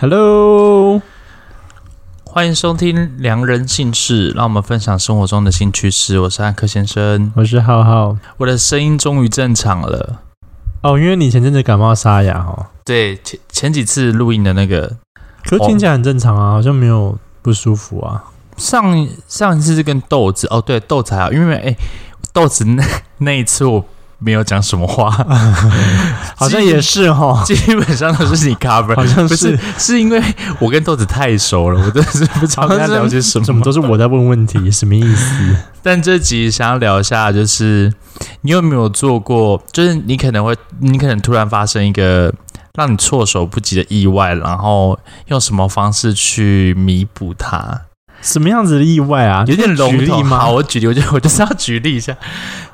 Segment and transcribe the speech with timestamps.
[0.00, 1.02] Hello，
[2.22, 6.20] 欢迎收听《良人姓氏》，让我们分享生活中的新趣事。
[6.20, 8.16] 我是汉克先生，我是浩浩。
[8.36, 10.20] 我的声音终于正常了
[10.84, 12.66] 哦，因为你前阵子感冒沙哑哦。
[12.84, 14.98] 对，前前几次录音的那个，
[15.42, 18.22] 可听起来很正常啊，好像没有不舒服啊。
[18.56, 21.76] 上上一次是跟豆子哦，对，豆子还好，因为哎，
[22.32, 22.84] 豆子那
[23.18, 23.84] 那一次我。
[24.18, 25.10] 没有讲什么话，
[26.36, 30.20] 好像也是哈，基本上都是你 cover，好像是，是是因为
[30.58, 35.56] 我跟豆子太熟了，我真的是不知道跟他聊些什么，怎么都是我在问问题，什么意思？
[35.82, 37.92] 但这集想要聊一下，就是
[38.40, 42.34] 你有没有做过，就是你可能会，你可能突然发生一个
[42.74, 47.82] 让你措手不及的意外，然后用什么方式去弥补它？
[48.20, 49.44] 什么样子的意外啊？
[49.46, 50.38] 有点笼统吗？
[50.38, 52.16] 好，我举例，我就 我就是要举例一下，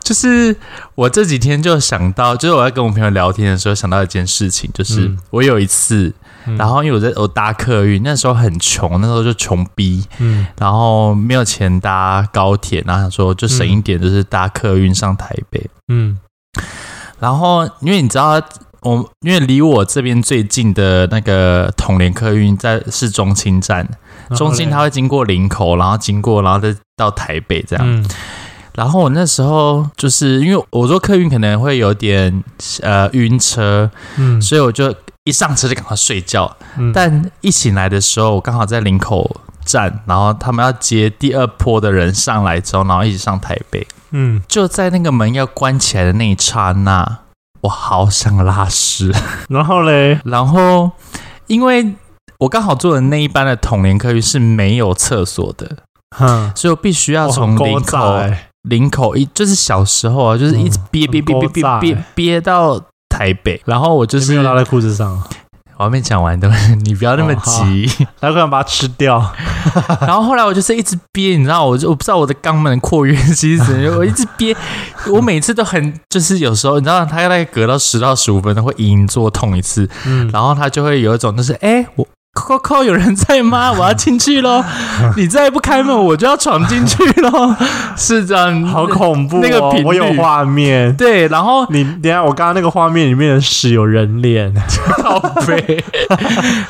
[0.03, 0.57] 就是
[0.95, 6.13] 我这几天就想到，就是我在跟我朋友聊天的时候想到一件事情，就是我有一次，
[6.47, 16.19] 嗯、然后因为我在我搭客运，那时候很穷，那时候就穷逼，嗯，然后没有钱搭高铁，然后想说就省一点，就是搭客运上台北，嗯，
[17.21, 18.43] 然后因为你知道。
[18.85, 23.89] 我因为离我这边最近的那个统联客运在是中清站，
[24.37, 27.85] 中心它会经过林口，然后经过，然后再到台北这样。
[27.87, 28.05] 嗯、
[28.75, 32.43] 然后我那时候就是因为我坐客运可能会有点
[32.83, 34.95] 呃晕车，嗯，所以我就
[35.25, 36.57] 一上车就赶快睡觉。
[36.79, 43.87] 嗯、但一醒来的时候，我刚好在林口站，然后他们要接第二波的人上来之后，然后一起上台北。
[44.11, 47.19] 嗯，就在那个门要关起来的那一刹那。
[47.63, 49.11] 我好想拉屎，
[49.49, 50.91] 然后嘞，然后
[51.47, 51.95] 因为
[52.39, 55.79] 我刚好坐的那一班的统联客运是没有厕所的，
[56.17, 58.21] 哼，所以我必须要从领口，
[58.69, 65.23] 领口一就是小时候啊，就是一直憋憋憋憋憋憋憋到台北，然后我就是拉在裤子上。
[65.77, 67.91] 我还没讲完，等会你不要那么急，
[68.21, 69.19] 他可能把它吃掉。
[70.03, 74.57] 然后后来我就是一直憋，你知道，我就我不知道我的肛门括约肌是怎样，我一直憋，
[75.09, 82.07] 我每次都很就是有时候你知道，他大概隔到十到十五分钟会隐隐作痛一次，嗯，然后他就会有一种就是哎、欸、我。
[82.35, 83.73] 扣扣，有人在吗？
[83.79, 84.63] 我要进去喽！
[85.17, 87.55] 你再不开门，我就要闯进去喽！
[87.97, 89.41] 是这样，好恐怖哦！
[89.43, 90.95] 那个频率，我有画面。
[90.97, 94.53] 对，然后你等下，我刚刚那个画面里面的屎有人脸，
[95.03, 95.83] 好肥。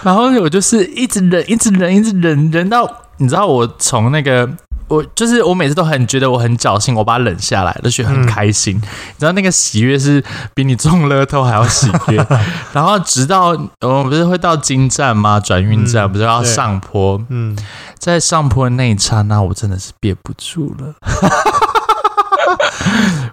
[0.03, 4.49] 然后我就是一直忍，一直忍，一直忍，忍到你知道，我从那个。
[4.87, 8.77] 我就是我每次都很觉得我很侥幸，我把它忍下来，都觉得很开心。
[8.77, 10.22] 嗯、你知道那个喜悦是
[10.55, 12.27] 比你中乐透还要喜悦。
[12.72, 15.41] 然后直到我们不是会到金站吗？
[15.41, 17.19] 转运站、嗯、不是要上坡？
[17.31, 17.56] 嗯，
[17.99, 20.94] 在上坡的那一刹那，我真的是憋不住了。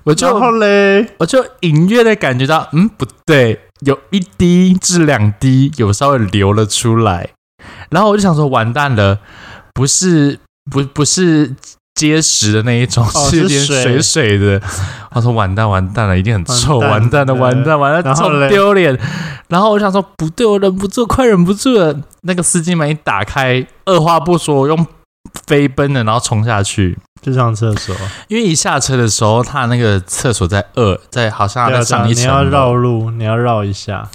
[0.04, 7.30] 我就后来我就隐约的感觉到，嗯，不对，有一滴至两滴有稍微流了出来。
[7.90, 9.20] 然后我就想说，完蛋了，
[9.74, 10.40] 不是。
[10.70, 11.56] 不不是
[11.96, 14.62] 结实的那一种，哦、是有点水水的。
[15.10, 18.98] 他说：“完蛋，完蛋了，一定很臭，完蛋了，完蛋，完蛋，臭丢脸。”
[19.50, 24.88] 然后我想说：“不对，我忍不住，快忍不住了。”那个司机门一打开，二话不说，我用
[25.46, 27.94] 飞奔的，然后冲下去就上厕所。
[28.30, 34.08] 因为一下车的时候，他那个厕所在二，在好像在上一层，你要绕路，你要绕一下。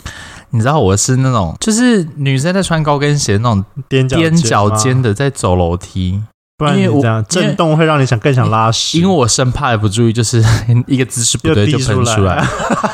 [0.50, 6.22] 你知道我是那种，就是女生在穿高跟鞋那种踮踮脚尖的，在走楼梯。
[6.58, 10.42] 不然你这样震动会让你想更想拉屎，因为我生怕不注意，就是
[10.88, 12.42] 一个姿势不对就喷出来，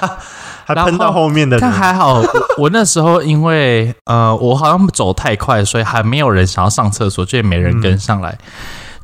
[0.67, 1.57] 还喷到后面的。
[1.61, 2.21] 但还好，
[2.59, 8.31] 我那时候因为呃，我好像走太快，所以还没有人想要上厕所，就也没人跟上来。
[8.31, 8.39] 嗯、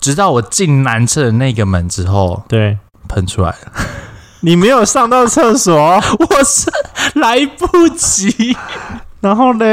[0.00, 2.76] 直到我进男厕的那个门之后，对，
[3.06, 3.56] 喷出来了。
[4.42, 6.68] 你没有上到厕所，我是
[7.14, 8.56] 来不及。
[9.20, 9.64] 然后呢？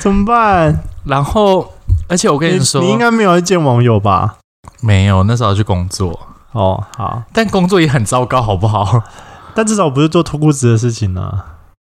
[0.00, 0.82] 怎么办？
[1.04, 1.75] 然后。
[2.08, 4.36] 而且我跟你说，你，你应该没有见网友吧？
[4.80, 6.18] 没有，那时候去工作
[6.52, 6.84] 哦。
[6.96, 9.02] 好，但工作也很糟糕，好不好？
[9.54, 11.44] 但至少不是做脱裤子的事情呢、啊。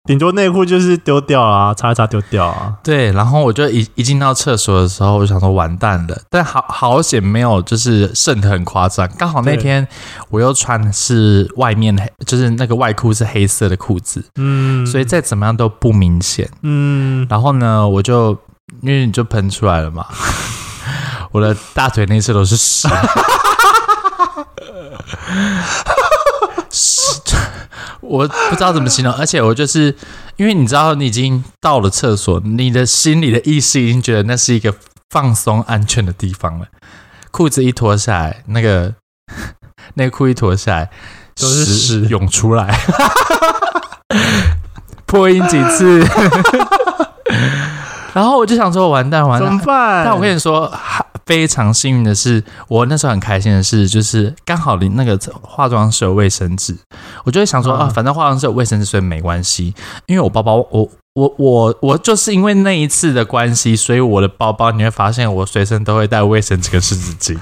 [0.08, 2.75] 顶多内裤就是丢掉啊，擦一擦丢掉啊。
[2.82, 6.19] 对，然后我就一一进到厕所的时候，我就想说完蛋了。
[6.31, 9.06] 但好好险没有，就是渗的很夸张。
[9.19, 9.87] 刚好那天
[10.31, 17.26] 我又穿的是外面黑，就是那个外裤是黑色的裤子，嗯，所以再怎么样都不明显，嗯。
[17.31, 18.37] 然后呢，我就。
[18.82, 20.06] 因为你就喷出来了嘛，
[21.32, 22.88] 我的大腿内侧都是屎，
[26.71, 27.21] 屎，
[28.00, 29.94] 我不知道怎么形容，而且我就是
[30.37, 34.75] 因为你知道你已经到了厕所，你的心里的意识已经觉得那是一个
[35.11, 36.67] 放松安全的地方了，
[37.31, 38.94] 裤子一脱下来，那个
[39.94, 40.91] 内 裤一脱下来，
[41.37, 42.00] 都是屎。
[42.06, 42.81] 涌出来，
[45.06, 46.06] 破音几次。
[48.12, 50.05] 然后我就想说，完蛋完蛋，怎么办？
[50.05, 50.71] 但我跟你说，
[51.27, 56.77] 非常幸运的是，我那时候很开心的是，就是刚好你那个化妆室有卫生纸，
[57.25, 59.75] 我就会想说、嗯、啊，反正化妆室有卫生纸，所以没关系。
[60.07, 67.39] 因为我包包，我我我我就是因为那一次的关系，所以我的包包你会发现，我随身都会带卫生纸跟湿纸巾。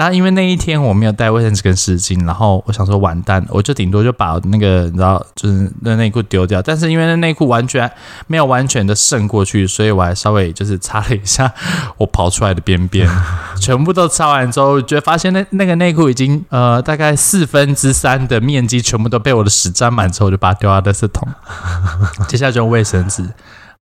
[0.00, 6.62] 然后因为那一天我没有带卫生纸跟湿巾，然后我想说完蛋，我就顶多就把那个你知道，就是那内裤丢掉。
[6.62, 7.92] 但是因为那内裤完全
[8.26, 11.52] 没有完全的渗过去，所以我还稍微就是擦了一下
[11.98, 13.06] 我跑出来的边边，
[13.60, 21.28] 全部都擦完之后，我觉得发现那那个内裤已经呃大概四分之三的面积全部都被我的屎沾满之后，我就把它丢到垃圾桶。
[22.26, 23.22] 接下来就用卫生纸，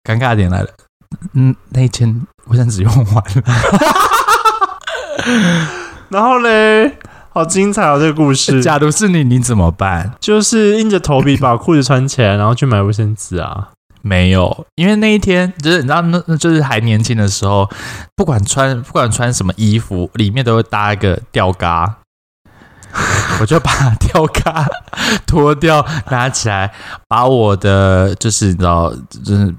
[0.04, 0.68] 尴尬点来了，
[1.32, 3.42] 嗯，那一天卫生纸用完了。
[6.08, 6.98] 然后嘞，
[7.30, 7.98] 好精彩哦！
[7.98, 10.12] 这个故事，假如是你，你怎么办？
[10.20, 13.70] 就是硬着头皮把裤子穿起来，然后去买卫生纸啊？
[14.02, 17.68] 没有，因为那一天就是你知道，那那就是还年轻的时候，
[18.14, 21.96] 不管穿不管穿什么衣服，里面都会搭一个吊嘎，
[23.40, 24.66] 我就把 吊嘎
[25.26, 26.72] 脱掉，拿起来，
[27.08, 28.92] 把我的就是你知道，
[29.24, 29.54] 就是。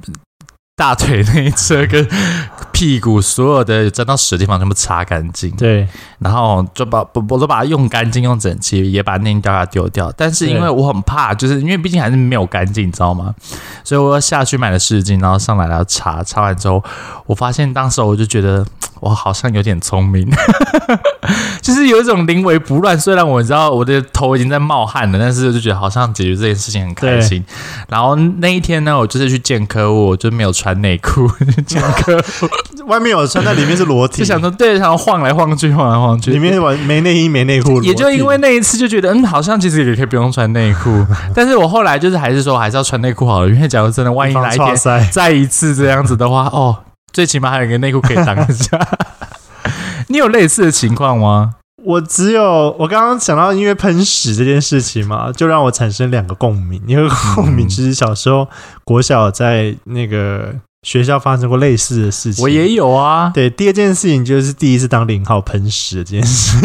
[0.76, 2.06] 大腿内侧 跟
[2.74, 5.88] 屁股所有的沾到屎的地方全部擦干净，对，
[6.20, 10.12] 然后就把我我都把它用干净、用整齐，也把那掉下丢掉。
[10.18, 13.34] 但是因为我很怕，就是因为毕竟还是没有干净，你知道吗？
[13.86, 16.84] 所以我要下去买了湿巾，然后上来然后擦，擦完之后，
[17.26, 18.66] 我发现当时我就觉得。
[19.02, 20.26] 我好像有点聪明，
[21.62, 22.98] 就是有一种临危不乱。
[22.98, 27.44] 虽然我知道我的头已经在冒汗了，但是我就觉得好像解决这件事情很开心。
[27.90, 31.30] 然后那一天呢，我就是去见客户，我就没有穿内裤。
[31.66, 32.20] 讲课
[32.88, 34.18] 外面有穿，但里面是裸体。
[34.20, 37.82] 就想说，对，然后晃来晃去，晃来晃去，里面完没内衣、没内裤。
[37.82, 41.06] 也就因为那一次，就觉得嗯，好像其实也可以不用穿内裤。
[41.34, 44.76] 但是我后来就是还是说，还是要穿内裤好了，因为假如真的万一哪一天
[45.12, 46.78] 再一次这样子的话，哦。
[47.14, 48.78] 最起码还有一个内裤可以挡一下。
[50.08, 51.54] 你有类似的情况吗？
[51.86, 56.82] 我只有我刚刚讲到因为喷屎这件事情嘛，就让我产生两个共鸣。
[56.88, 58.48] 一个共鸣就是小时候
[58.84, 60.54] 国小在那个。
[60.86, 63.32] 学校发生过类似的事情，我也有啊。
[63.34, 66.60] 对，第二件事情就是第一次当零号喷屎这件事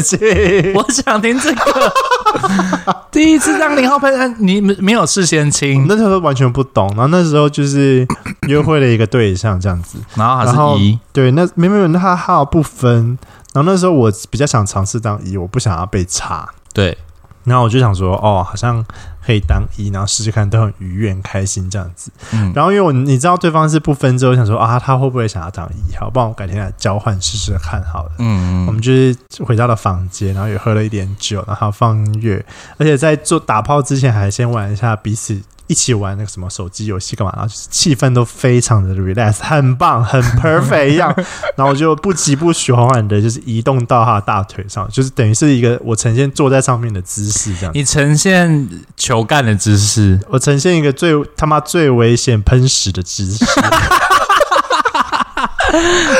[0.00, 0.18] 情。
[0.72, 1.92] 我想听这个。
[3.12, 6.88] 第一次当零号喷，你没没有事先亲，那时候完全不懂。
[6.96, 8.08] 然后那时候就是
[8.46, 10.98] 约会了一个对象这样子，然后还是一。
[11.12, 13.18] 对，那没没有那号不分。
[13.52, 16.48] 然后那时候我比较想尝试当一，我不想要被插。
[16.72, 16.96] 对。
[17.44, 18.84] 然后我就想说，哦，好像
[19.24, 22.10] 可以当一，然后试试看，都很愉悦、开心这样子。
[22.32, 26.10] 嗯，然后因为我你知道对方是不分之后，想说啊，他会不会想要当一好？
[26.10, 28.10] 不然我改天来交换试试看好了。
[28.18, 32.44] 嗯嗯，我们就是回到了房间，然后也喝了一点酒，然后放音乐，
[32.76, 35.40] 而且在做打炮之前，还先玩一下彼此。
[35.68, 37.32] 一起玩那个什么手机游戏干嘛？
[37.36, 41.14] 然后就是气氛都非常的 relax，很棒，很 perfect 一样。
[41.56, 47.70] 然后我就不急不徐，缓缓的，就是移动到他的大腿上，就是等于是一个我呈现坐在上面的姿势，这样。
[47.74, 53.44] 你呈现球干的姿势，我呈现一个最他妈最危险喷屎的姿势。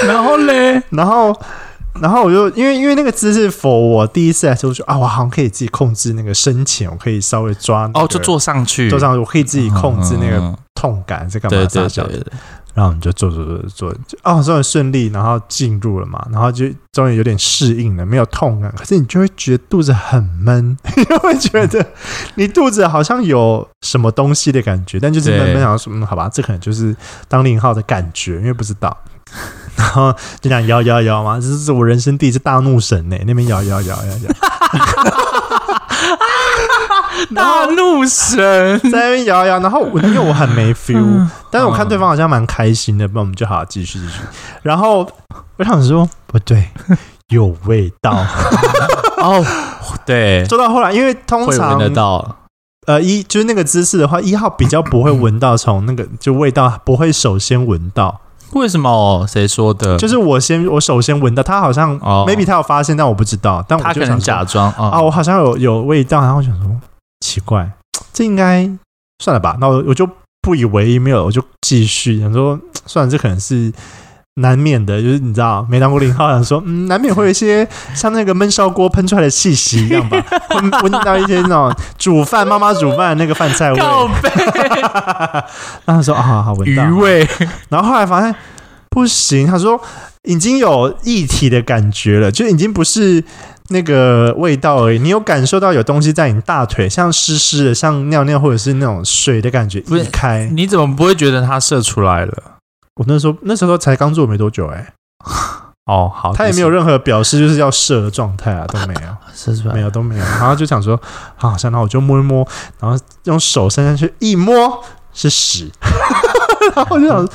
[0.07, 1.35] 然后嘞，然后。
[2.01, 11.59] 然后我就因为因为那个姿势，for 我第一次来说，我就啊，我好像可以自己控制那个深浅，我可以稍微抓、那个、哦，就坐上去，坐上去，我可以自己控制那个痛感在干嘛？
[11.59, 12.33] 对对对，对。
[12.75, 21.85] 然后我们就坐坐坐坐，就哦，终于顺利，然后进入了嘛，然后就终于有点适应了，没有痛感，可是你就会觉得肚子很闷， 你就会觉得
[22.37, 26.95] 你肚子好像有什么东西的感觉，但就是闷闷，想说嗯，好吧，这可能就是
[27.27, 28.97] 当零号的感觉，因为不知道。
[29.79, 33.17] 然后就这样摇摇摇嘛，这是我人生第一次大怒神呢。
[33.25, 34.31] 那边摇摇摇摇摇，
[37.35, 39.61] 大怒神 在那边摇摇。
[39.61, 44.21] 然后我因为我很没 feel，但是我看对方好像蛮开心的，那我们就好好继续继续。
[44.63, 45.09] 然后
[45.57, 46.69] 我想说不对，
[47.31, 48.27] 有味道
[49.19, 49.45] 哦。
[50.05, 52.37] 对，做到后来，因为通常闻得到。
[52.87, 58.21] 呃，一就是那个姿势的话，一号比较不会闻到从那个就味道不会首先闻到。
[58.53, 59.27] 为什么？
[59.29, 59.97] 谁说的？
[59.99, 63.65] 就是我先，我首先闻到他好像、哦、，maybe 他有发现，但我不知道。
[63.69, 66.71] 但我就想他可能假装、哦、啊，我好像有有味道，然后我想说
[67.21, 67.71] 奇怪，
[68.13, 68.69] 这应该
[69.23, 69.57] 算了吧。
[69.61, 70.09] 那我我就
[70.41, 73.73] 不以为意，没有，我就继续想说，算了，这可能是。
[74.41, 80.23] 难免的，就是你知道，没当过零号，想说，嗯，难免会有一些像那个焖烧锅喷出来的气息一样吧，
[80.55, 83.79] 闻闻到一些那种煮饭妈妈煮饭的那个饭菜味。
[83.79, 84.09] 然后
[85.87, 87.29] 他说啊，好好闻到鱼味。
[87.69, 88.35] 然后后来发现
[88.91, 89.81] 不行，他说
[90.23, 93.23] 已经有液体的感觉了，就已经不是
[93.69, 94.99] 那个味道而已。
[94.99, 99.81] 你有感受到有东西在你大腿，像湿湿的，像尿尿或者是那种水的感觉。
[99.81, 102.58] 不是开，你怎么不会觉得它射出来了？
[102.99, 104.93] 我那时候那时候才刚做没多久哎、欸。
[105.89, 109.75] 哦，好，他也没有任何表示就是要射的状态啊，都没有，射出来？
[109.75, 110.23] 没有都没有。
[110.23, 111.01] 然后就想说，
[111.35, 112.47] 好，像那我就摸一摸，
[112.79, 115.73] 然后用手伸上去一摸是屎，
[116.77, 117.27] 然后我就想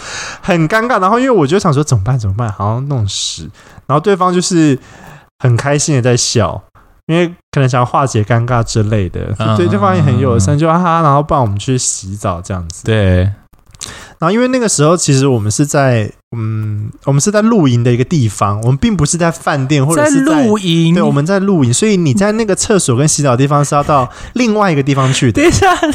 [0.43, 1.01] 很尴尬。
[1.01, 3.49] 然后因为我就想说怎么办怎么办，好像弄屎。
[3.87, 4.77] 然后对方就是
[5.39, 6.61] 很开心的在笑，
[7.07, 12.83] 因为可能想要化解尴尬之类的，嗯、对对方也很友善，就啊哈，然后帮我们去洗澡这样子。
[12.83, 13.31] 对。
[14.23, 20.93] 然后，因为那个时候，其实我们是在，嗯，我们是在露营的一个地方，我们并不是在饭店或者是在露营。
[20.93, 25.41] 对，我们在露营，所以你在那个厕所跟洗澡的地方是要到另外一个地方去的。
[25.41, 25.91] 等一下，等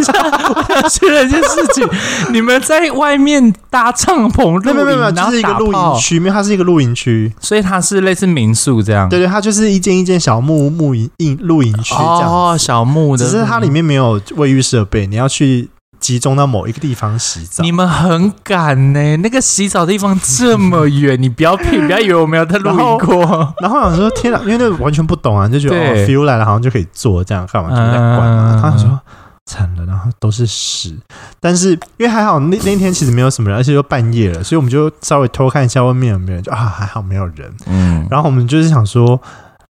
[0.00, 0.12] 一下，
[0.54, 1.84] 我想确认一件事情：
[2.32, 9.08] 你们在外面搭帐篷露营，没有没有没有，就是一个露营区，因为它是一个露营区，所以它是类似民宿这样。
[9.08, 11.10] 对对，它就是一间一间小木木营
[11.40, 12.32] 露营区这样。
[12.32, 15.68] 哦，小木的，只是它里面没有卫浴设备，你要去。
[16.02, 19.16] 集中到某一个地方洗澡，你们很赶呢？
[19.18, 23.54] 那个洗澡的地方这么远，你不要骗，不要以为我们有在露营过。
[23.60, 28.58] 然后我想说，天哪，因为那个完全不懂啊，就觉得哦，feel 来了，好像就可以做这样，干嘛就在管啊？
[28.60, 29.00] 他说
[29.46, 30.98] 惨了，然后都是屎。
[31.38, 37.54] 但是因为还好那那天其实没有什么人，而且又半夜了，所以我们就稍微偷看一下外面有没有人，就啊还好没有人。
[37.66, 39.20] 嗯，然后我们就是想说。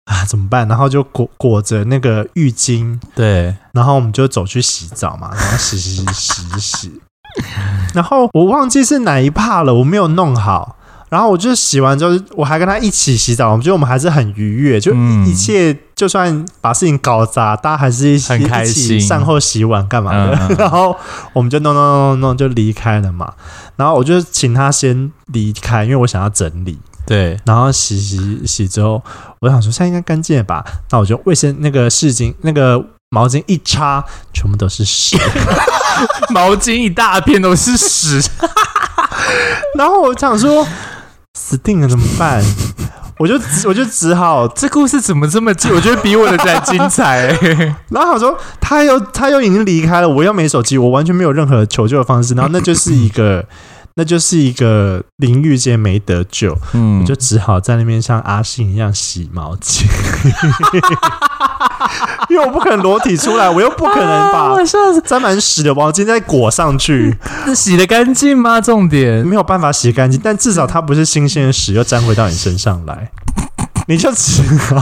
[0.09, 0.67] 啊，怎么办？
[0.67, 7.01] 然后就裹裹着那个浴巾，对，然后我们就走去洗澡嘛，然后洗洗洗洗洗，
[7.93, 10.77] 然后我忘记是哪一帕了，我没有弄好，
[11.11, 14.95] 然后我就洗完之后，我还跟他一起洗澡，我觉得我们还是很愉悦，就
[15.27, 20.97] 一切就算把事情搞砸，大家还是一起一起善后洗碗干嘛的，嗯、 然后
[21.35, 23.35] 我们就弄弄弄弄弄就离开了嘛，
[23.77, 26.79] 然后我就请他先离开，因为我想要整理。
[27.09, 29.03] 对，然后洗洗洗之后，
[29.41, 30.63] 我想说现在应该干净了吧？
[30.91, 35.17] 那我就卫生那个湿巾那个毛巾一擦，全部都是屎，
[36.29, 38.23] 毛巾一大片都是屎。
[39.79, 40.67] 然后我想说
[41.39, 42.45] 死定了怎么办？
[43.19, 45.73] 我就我就只好这故事怎么这么近？
[45.73, 47.27] 我觉得比我的还精彩。
[47.89, 52.35] 然后我说他又他又已经离开了，我又没手机，我完全没有任何求救的方式。
[52.35, 53.43] 然后那就是一个。
[53.99, 59.83] 那就是一个淋浴间没得救，嗯，我就只好在那边像阿信一样洗毛巾，
[62.31, 64.55] 因为我不可能裸体出来，我又不可能把
[65.05, 68.61] 沾满屎的毛巾再裹上去，那 洗得干净吗？
[68.61, 73.11] 重点没有办法洗干净，但至少它不是新鲜的屎又沾回到你身上来，
[73.89, 74.81] 你就只好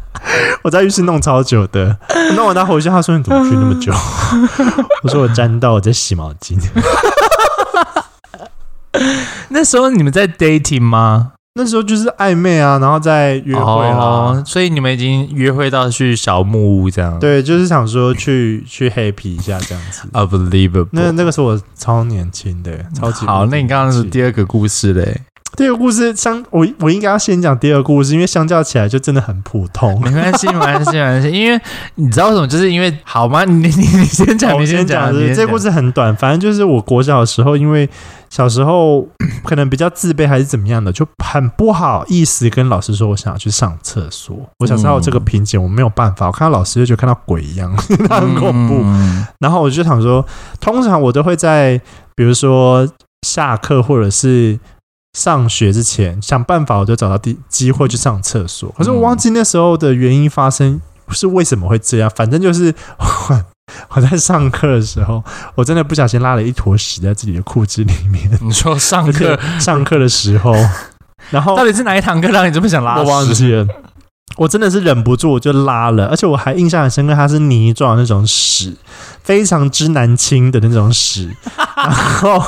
[0.64, 1.94] 我在浴室弄超久的，
[2.34, 3.92] 弄完他回去，他说你怎么去那么久？
[5.02, 6.58] 我说我沾到我在洗毛巾。
[9.50, 11.32] 那时候你们在 dating 吗？
[11.58, 17.18] 那时候就是暧昧啊，然后在约会啦、哦，所以你们已经约会到去小木屋这样。
[17.18, 20.02] 对，就是想说去去 happy 一下这样子。
[20.12, 23.46] Unbelievable，那那个时候我超年轻的，超级好。
[23.46, 25.22] 那你刚刚是第二个故事嘞？
[25.56, 29.98] 第二个故事相我我应该要先讲第二个故事，因为相较起来就真的很普通。
[30.02, 31.30] 没关系，没关系，没关系。
[31.30, 31.58] 因为
[31.94, 32.46] 你知道为什么？
[32.46, 33.46] 就是因为好吗？
[33.46, 35.10] 你你 你先讲，你先讲。
[35.10, 37.88] 是这故事很短，反正就是我国小的时候，因为
[38.30, 39.06] 小时候
[39.44, 44.36] 可能比较自卑还是怎么样的，就很不好意思跟老师说我想要去上厕所。
[44.58, 46.26] 我小时候有这个瓶颈，我没有办法。
[46.26, 47.74] 我看到老师就觉得看到鬼一样，
[48.08, 48.84] 他很恐怖。
[49.40, 50.24] 然后我就想说，
[50.60, 51.80] 通常我都会在
[52.14, 52.88] 比如说
[53.22, 54.58] 下课或者是。
[55.16, 58.70] 上学之前想办法，我就找到机机会去上厕所。
[58.76, 60.78] 可是我忘记那时候的原因发生
[61.08, 62.12] 是为什么会这样。
[62.14, 63.44] 反正就是我，
[63.90, 65.22] 我在上课的时候，
[65.54, 68.30] 我真的不小心拉了一坨屎在自己的裤子里面。
[68.40, 70.54] 你说上课 上课的时候，
[71.30, 73.00] 然后到底是哪一堂课让你这么想拉屎？
[73.00, 73.66] 我忘记了。
[74.36, 78.74] 我真的是忍不住，我就拉了，而且我还印象很深刻，它是泥状的那种屎，
[79.22, 81.34] 非常之难清的那种屎。
[81.76, 82.42] 然后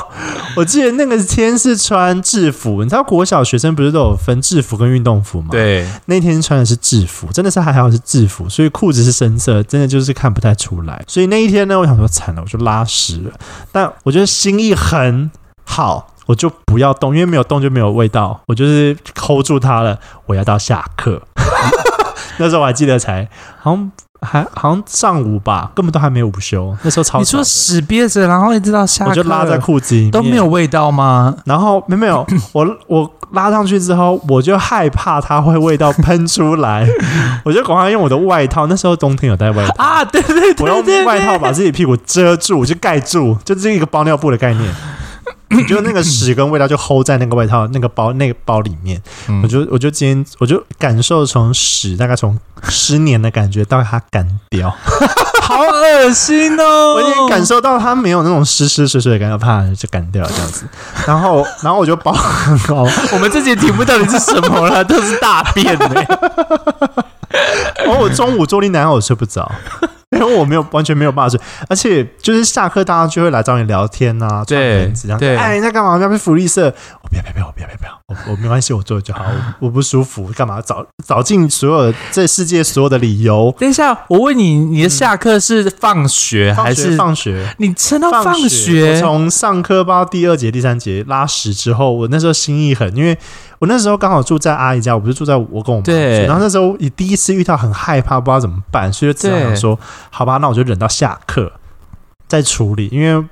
[0.55, 5.49] 我记得那个天是穿制服，你知道国小学生不是都有分制服跟运动服吗？
[5.51, 11.03] 对，那天穿的是制服，真的是还好是制服，所以裤子是深色，真的就是看不太出来。
[11.07, 13.31] 所以那一天呢，我想说惨了，我就拉屎了。
[13.71, 15.31] 但我觉得心意很
[15.63, 16.13] 好。
[16.29, 18.39] 我就不要动，因为没有动就没有味道。
[18.45, 19.97] 我就是 hold 住它了。
[20.27, 21.19] 我要到下课，
[22.37, 23.27] 那时候我还记得才
[23.59, 26.77] 好像还好像上午吧，根本都还没有午休。
[26.83, 31.35] 那时候超你说屎憋着，然后一直到下课，我就拉在裤子里面都没有味道吗？
[31.45, 36.87] 然后没没有， 我我拉上去之后，我就害怕它会味道 喷出来，
[37.43, 38.67] 我就赶快用我的外套。
[38.67, 44.71] 那时候冬天有带外套啊，对对对，对，我用外套把自己屁股遮住，就盖住，就这一个包尿布的概念。
[45.49, 49.01] 你就那个屎跟味道就 hold 在那个外套那个包那个包里面。
[49.27, 52.37] 嗯、我就我就今天我就感受从屎大概从
[52.69, 54.73] 湿黏的感觉到它干掉。
[55.41, 56.93] 好恶心哦！
[56.93, 60.63] 我已经感受到它没有那种湿湿水水的感觉，怕就干掉了这样子。
[61.07, 62.83] 然后，然后我就包很好。
[63.13, 64.83] 我们这节题目到底是什么了？
[64.85, 66.05] 都是大便呢。
[67.83, 69.51] 然 后我中午坐立难安，我睡不着。
[70.17, 71.39] 因为我没有完全没有办法睡，
[71.69, 75.99] 而且就是下课大家就会来找你聊天啊，对，这样对，哎，你在干嘛？
[75.99, 76.73] 要不要福利社？
[77.03, 79.23] 我不要，不要，不要，我不要，不要，我我没关系，我坐就好。
[79.59, 83.53] 我我不舒服，干嘛找找尽所有这世界所有的理由？
[83.59, 87.53] 等一下，我问你，你的下课是放学还是放学？
[87.59, 88.95] 你撑到放学？
[88.95, 93.15] 我从上课到第二节、第三节拉屎之后，我那时候心一狠，因为。
[93.59, 95.91] 我那时候刚好住在阿姨家，我不是住在我跟我妈住，
[96.25, 101.51] 然后那时候也第一次遇到很害怕，不知道怎么办，所以就只好想说，好吧，那我就忍到下课
[102.27, 103.27] 再处理，因为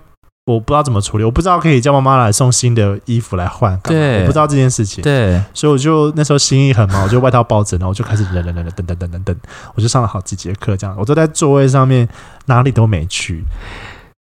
[0.46, 9.36] 我不知道怎么处理，我不知道可以叫妈妈来送新的衣服来换，对，我不知道这件事情，对，所以我就那时候心一狠嘛，我就外套包着，然后我就开始忍忍忍忍等等等等等，
[9.75, 10.96] 我就上了好几节课，这样。
[11.00, 12.07] 我都在座位上面
[12.46, 13.43] 哪里都没去，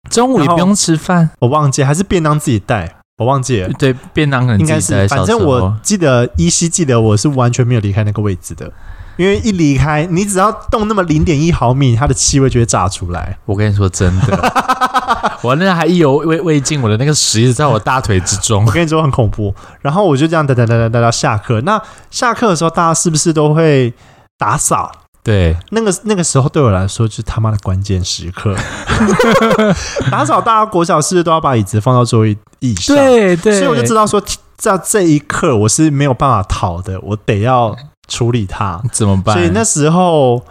[0.09, 2.95] 中午也不用吃饭，我忘记还是便当自己带。
[3.17, 8.71] 我忘记了，对，便当可能应该是，反正我记得依稀记得我是完全没有离开那个位置的，
[9.15, 13.35] 因为一离开，你只要动那么零点一毫米，它的气味就会炸出来。
[13.45, 14.53] 我跟你说真的，
[15.41, 18.63] 我那还意犹未未尽，我的那个屎一直在我大腿之中。
[18.63, 19.51] 我跟你说很恐怖。
[19.81, 21.59] 然后我就这样哒哒哒哒哒到下课。
[21.61, 21.81] 那
[22.11, 23.91] 下课的时候，大家是不是都会
[24.37, 24.91] 打扫？
[25.27, 28.55] 对，那个那个时候对我来说就是他妈的关键时刻。
[30.09, 32.95] 打扫，大家国小是不是都要把椅子放到座位椅上？
[32.95, 34.23] 对对，所以我就知道说，
[34.55, 37.75] 在这一刻我是没有办法逃的，我得要
[38.07, 38.81] 处理它。
[38.93, 39.35] 怎么办？
[39.35, 40.41] 所以那时候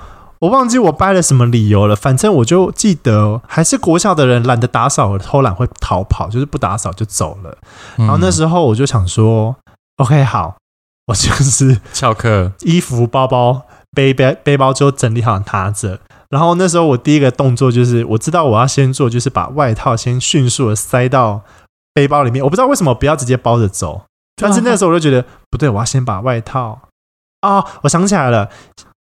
[0.40, 7.56] 我忘记我掰了什么理由了，反正我就记得还是国小的人懒得打扫，偷懒会逃跑，就是不打扫就走了。
[7.96, 10.56] 然后那时候我就想说、嗯、，OK，好，
[11.06, 13.62] 我就是翘课，衣服、包包。
[13.96, 15.98] 背背背包之后整理好拿着，
[16.28, 21.40] 然后那时候我第一个动作就是，我知道我要先做，就是把外套先迅速的塞到
[21.94, 22.44] 背包里面。
[22.44, 24.02] 我不知道为什么不要直接包着走，
[24.36, 26.78] 但是那时候我就觉得不对，我要先把外套
[27.40, 28.50] 啊、哦，我想起来了，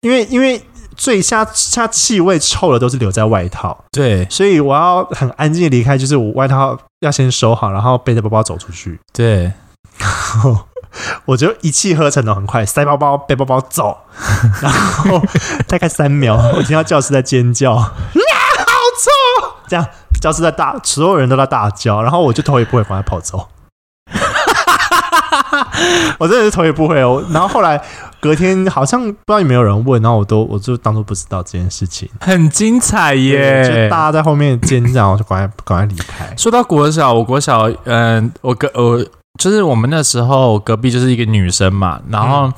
[0.00, 0.62] 因为因为
[0.96, 9.52] 最下下气味臭的都是留在外套，对，所以我要很安静的离开，就是我外套要先收好，然后背着包包走出去，对。
[11.24, 13.98] 我就一气呵成的很快塞包包背包包走，
[14.60, 15.20] 然后
[15.66, 17.92] 大概三秒，我听到教室在尖叫， 啊，好
[19.00, 19.10] 臭！
[19.68, 19.86] 这样
[20.20, 23.48] 教室在大，所有人都在大叫，然后我就头也不回，赶快跑走。
[26.18, 27.22] 我真的是头也不回哦。
[27.30, 27.80] 然后后来
[28.20, 33.64] 隔天好像不知道有没有人问，然后我都我就当做不知道这件事情，很精彩耶！
[33.64, 36.32] 就大家在后面尖叫，我就赶快赶快离开。
[36.36, 39.04] 说到国小，我国小，嗯，我跟我。
[39.38, 42.52] 就是我们那时候隔壁就是一个女生嘛，然后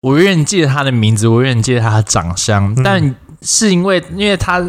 [0.00, 4.62] 我永远记得她的名字，我永远记得她的长相，但是因为因为她。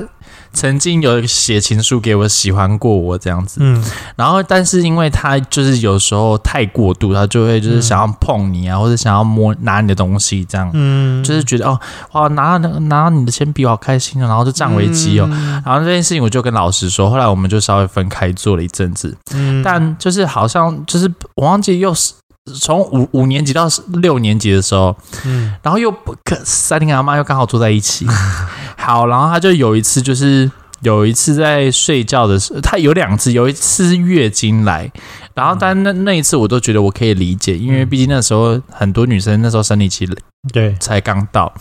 [0.54, 3.84] 曾经有写情书给我，喜欢过我这样子，嗯，
[4.16, 11.80] 然后但是因为他就是有时候太过度，他就会就是想要碰你啊，嗯、或者想要摸拿你的东西这样，嗯，就是觉得哦，
[12.14, 22.14] 哇，拿到那个拿到你的铅笔好开心哦，然后就占为己有，嗯、然后这件事情我就跟老师说，后来我们就稍微分开坐了一阵子，嗯，但就是好像就是我忘记又是。
[22.60, 23.68] 从五五年级到
[24.02, 28.06] 六年级的时候，嗯，然后又不可三林阿妈又刚好坐在一起，
[28.78, 30.50] 好，然后他就有一次就是
[30.82, 34.92] 有一次在睡觉的时候，他有两次，有一次是月经来，
[35.34, 40.08] 然后但那那一次我都觉得我可以理解，因为毕竟那时候很多女生那时候生理期
[40.54, 40.74] 对。
[40.80, 41.52] 才刚到，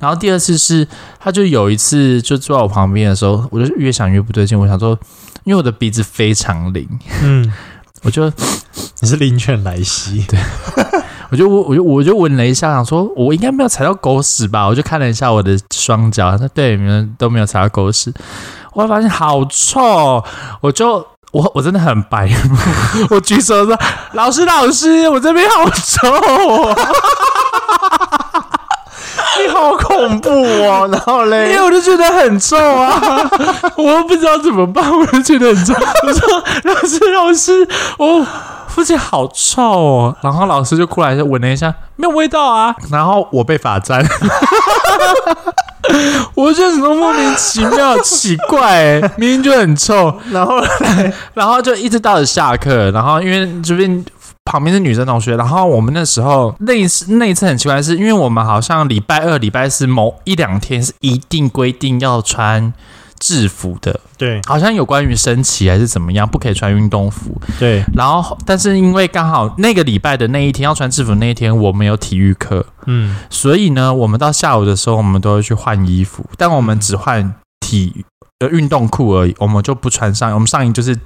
[0.00, 0.86] 然后第二次是
[1.20, 4.98] 他就有一次就坐在我旁边的时候，我就越想越不对劲，我想说，
[5.44, 6.88] 因为我的鼻子非常灵，
[7.22, 7.52] 嗯。
[8.02, 8.30] 我就
[9.00, 10.38] 你是灵犬莱西， 对，
[11.30, 14.66] 我就我我就我就闻了一下，想说我应该没有踩到狗屎吧？
[14.66, 18.12] 我就看了一下我的双脚，那对，你们都没有踩到狗屎。
[18.72, 20.24] 我发现好臭，
[20.60, 22.28] 我就我我真的很白，
[23.10, 23.78] 我举手说
[24.14, 26.08] ：“老师老师，我这边好臭。”
[29.42, 30.88] 你好恐怖哦！
[30.92, 33.28] 然后嘞，因为我就觉得很臭啊，
[33.76, 35.74] 我又不知道怎么办，我就觉得很臭。
[36.06, 38.26] 我说：“老师，老师，我
[38.68, 42.74] 附近好臭哦。”然后老师就过来就闻了一下，没有味道啊。
[42.90, 44.04] 然后我被罚站，
[46.34, 50.14] 我觉得什么莫名其妙、奇怪，明明就很臭。
[50.30, 54.04] 然后来， 然后就一直到了下课，然后因为这边。
[54.44, 62.72] 旁边是女生同学，然后我们那时候那一次那一次很奇怪的是，因为我们好像礼拜二、礼拜四某一两天是一定规定要穿
[63.20, 67.40] 制服的，对，好像有关于升旗还是怎么样，不可以穿运动服。
[67.58, 78.04] 对，然后但是因为刚好那个礼拜的那一天要穿制服那一天，我们有体育课，嗯，所以呢，我们到下午的时候，我们都会去换衣服，但我们只换体
[78.40, 80.98] 呃运动裤而已，我们就不穿上，我们上衣就是。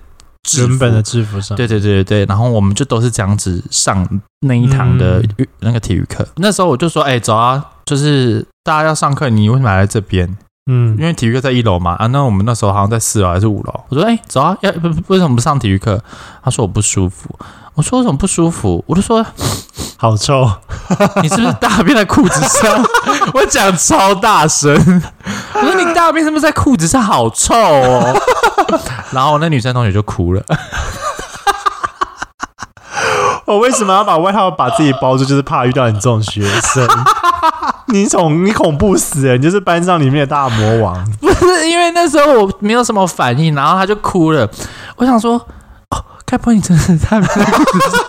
[0.59, 4.07] 原本的制服上，对对对对，然后我们就都是这样子上
[4.41, 5.23] 那一堂的
[5.61, 6.23] 那个体育课。
[6.25, 10.37] 嗯、那时候我就说：“哎、欸，走啊，就是大家要上课，你为什么来这边？
[10.69, 11.93] 嗯，因为体育课在一楼嘛。
[11.93, 13.85] 啊，那我们那时候好像在四楼还是五楼。
[13.89, 16.03] 我说：哎、欸，走啊，要不为什么不上体育课？
[16.43, 17.31] 他说我不舒服。
[17.75, 18.83] 我说为什么不舒服？
[18.87, 19.25] 我就说
[19.99, 20.51] 好臭，
[21.23, 22.83] 你是不是大便在裤子上？
[23.35, 24.75] 我讲超大声。
[25.55, 27.01] 我说你大便是不是在裤子上？
[27.03, 28.21] 好臭哦。
[29.13, 30.43] ”然后那女生同学就哭了。
[33.45, 35.25] 我为什么要把外套把自己包住？
[35.25, 36.89] 就是怕遇到你这种学生。
[37.89, 41.09] 你恐你恐怖死了，你就是班上里面的大魔王。
[41.21, 44.49] 不是因为那时候我没有什么反应，然后他就哭了。
[44.97, 48.05] 我想说，哦，该不会你真的是在裤子上？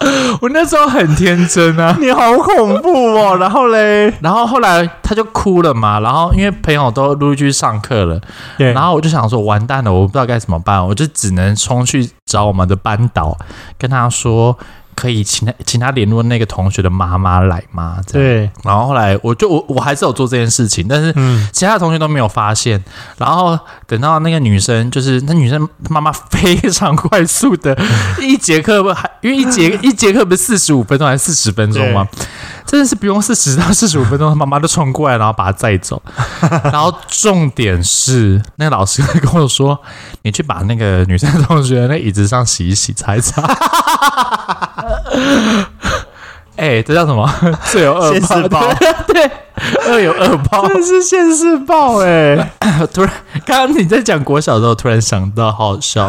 [0.40, 3.36] 我那时候很天真啊，你好恐怖哦！
[3.38, 6.00] 然后嘞，然后后来他就哭了嘛。
[6.00, 8.18] 然后因为朋友都陆续去上课了，
[8.56, 8.72] 对。
[8.72, 13.36] 然后我就想说，完蛋了，我不知道该怎么办，我就只能冲去找我们的班导，
[13.76, 14.56] 跟他说。
[15.00, 17.96] 可以请他请他联络那个同学的妈妈来吗？
[18.12, 18.50] 对。
[18.62, 21.10] 然后后来我就我我还是有做这件事情，但是
[21.52, 22.84] 其他的同学都没有发现。
[23.16, 27.74] 然后等到那个女生，就是那女生妈妈非常快速的，
[28.20, 32.06] 一节课不还因为一节一节课不是四十五分钟还是四十分钟吗？
[32.70, 36.00] 真的是不用四十到四十五分钟，妈妈就冲过来，然后把他载走。
[36.70, 39.76] 然后重点是那个老师跟我说
[40.22, 43.42] ：“你去把那个女生同学那椅子上洗一洗，擦一擦。
[46.54, 47.28] ”哎、欸，这叫什么？
[47.72, 48.72] 罪有恶报。
[49.08, 49.28] 对，
[49.88, 50.68] 恶有恶报。
[50.68, 52.52] 这是现世报哎！
[52.94, 53.10] 突然，
[53.44, 56.08] 刚刚你在讲国小的时候，突然想到，好好笑，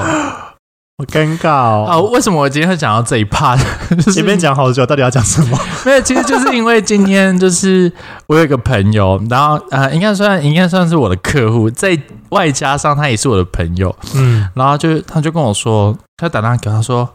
[1.02, 1.86] 好尴尬哦。
[1.90, 3.60] 啊，为什么我今天会讲到这一 part？
[3.90, 5.58] 就是、前面讲好久，到底要讲什么？
[5.84, 7.92] 没有，其实就是因为今天就是
[8.28, 17.10] 我有一个朋友，然后呃，应该算应该算是我的客户，在外加上他也是我的朋友，嗯，然后就他就跟我说，他打电话给他说，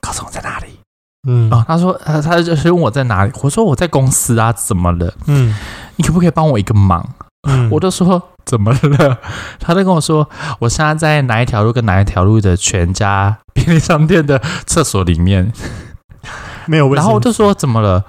[0.00, 0.66] 告诉我在哪里。
[1.28, 5.12] 嗯啊、哦，他说，他他就是问我在哪里，我说我在公司啊，怎么了？
[5.26, 5.54] 嗯，
[5.96, 7.06] 你可不可以帮我一个忙？
[7.48, 9.18] 嗯， 我就说怎么了？
[9.58, 10.28] 他就跟我说，
[10.60, 15.52] 我现在在哪一条路跟哪一条路的全家便利商店的厕所里面，
[16.66, 16.92] 没有。
[16.94, 18.04] 然后我就说怎么了？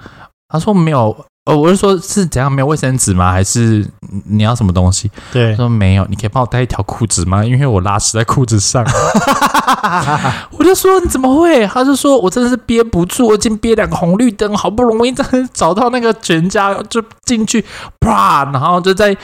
[0.48, 1.24] 他说没有。
[1.44, 2.50] 哦，我是说是怎样？
[2.50, 3.32] 没有卫生纸吗？
[3.32, 3.84] 还是
[4.26, 5.10] 你要什么东西？
[5.32, 6.06] 对，他说没有。
[6.08, 7.44] 你可以帮我带一条裤子吗？
[7.44, 8.86] 因为我拉屎在裤子上。
[10.56, 11.66] 我就说你怎么会？
[11.66, 17.64] 他就说我真的是憋不住，我已经憋两个红绿灯，好不容易 在找到那个全家，就进去，
[17.98, 19.16] 啪，然后就在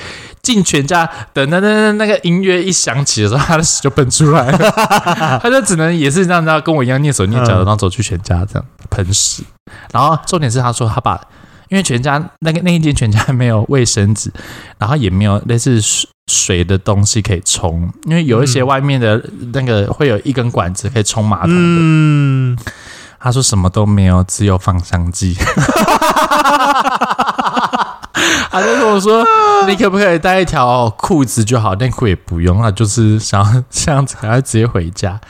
[0.43, 5.39] 进全家，等等等那个音乐一响起的时候，他的屎就喷出来了。
[5.41, 9.45] 他就只能也是这样，跟我一样蹑手蹑脚的，然后走去全家这样喷屎。
[9.93, 11.21] 然后重点是他说他把。
[11.69, 14.33] 因为全家那个那一间全家没有卫生纸，
[14.79, 21.57] 然后也没有类似水水的东西可以冲，因为有一些外面的那个会有一根管子可以冲马桶的。
[21.57, 22.59] 嗯，
[23.19, 25.37] 他说什么都没有，只有放香剂。
[28.51, 29.25] 他就跟我说
[29.69, 35.21] ：“你可不可以带一条裤子就好，内裤也不用，那就是想要这样子，然后直接回家。”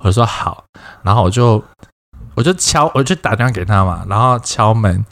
[0.00, 0.64] 我说好，
[1.02, 1.62] 然后我就
[2.34, 5.04] 我就敲，我就打电话给他嘛，然后敲门。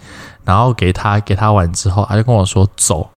[0.44, 3.10] 然后给他给他完之后，他就跟我说：“走，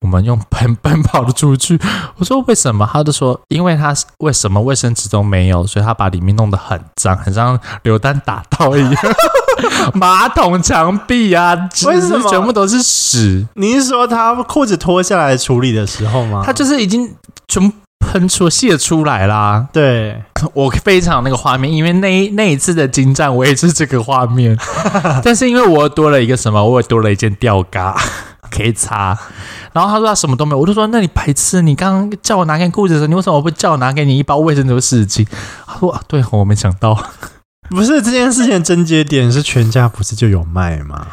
[0.00, 1.80] 我们用 奔奔跑的出去。”
[2.18, 8.96] 我说：“为什么？”他就说：“因为他为什么卫生纸都没有，所以他把里面弄得很脏，很像流弹打到一样。
[9.94, 11.54] 马桶、墙壁啊，
[11.86, 13.46] 为什么全部都是屎？
[13.54, 16.42] 你是说他裤子脱下来处理的时候吗？
[16.44, 17.14] 他就是已经
[17.46, 17.74] 全部
[18.14, 19.66] 喷出泄出来啦。
[19.72, 20.22] 对，
[20.52, 24.56] 我非常那个画面，因为那那一次的精战，我也是这个画面。
[25.24, 27.96] 但是因为我多了一个什么，我也多了一件吊嘎
[28.52, 29.18] 可以擦。
[29.72, 35.26] 然后他说他什么都没有，我就说那你白痴，你刚刚叫我拿给裤子的时候，你为什么不叫我拿给你一包卫生纸湿巾？
[35.66, 36.96] 他说啊，对，我没想到，
[37.70, 41.04] 不是这件事情的症结点是全家不是就有卖吗？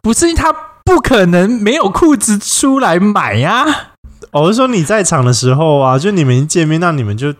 [0.00, 3.97] 不是他不可能没有裤子出来买呀、啊。
[4.32, 7.32] 我是说你在场的时候啊，就你们一见面，那你们就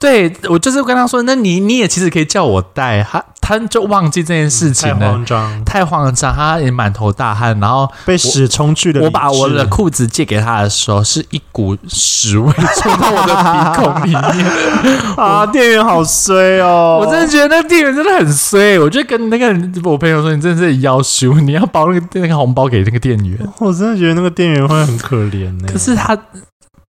[0.00, 3.22] 对我就是跟他说，那你你也其实可以叫我带他。
[3.42, 9.02] 他就忘记这件事情了，太慌张，太慌张，他也满头大汗，然后被屎冲去了。
[9.02, 14.96] 我把我的裤子借给他的时候，是一股屎味冲到我的鼻孔里面。
[15.18, 17.00] 啊，店员好衰哦！
[17.04, 18.78] 我真的觉得那店员真的很衰。
[18.78, 19.46] 我就跟那个
[19.82, 23.36] 我朋友说，你真的是夭寿，你要包那个那个红包给那个店员。
[23.58, 25.68] 我真的觉得那个店员会很可怜呢。
[25.72, 26.16] 可是他。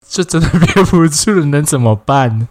[0.09, 2.45] 就真的 憋不住了，能怎么办？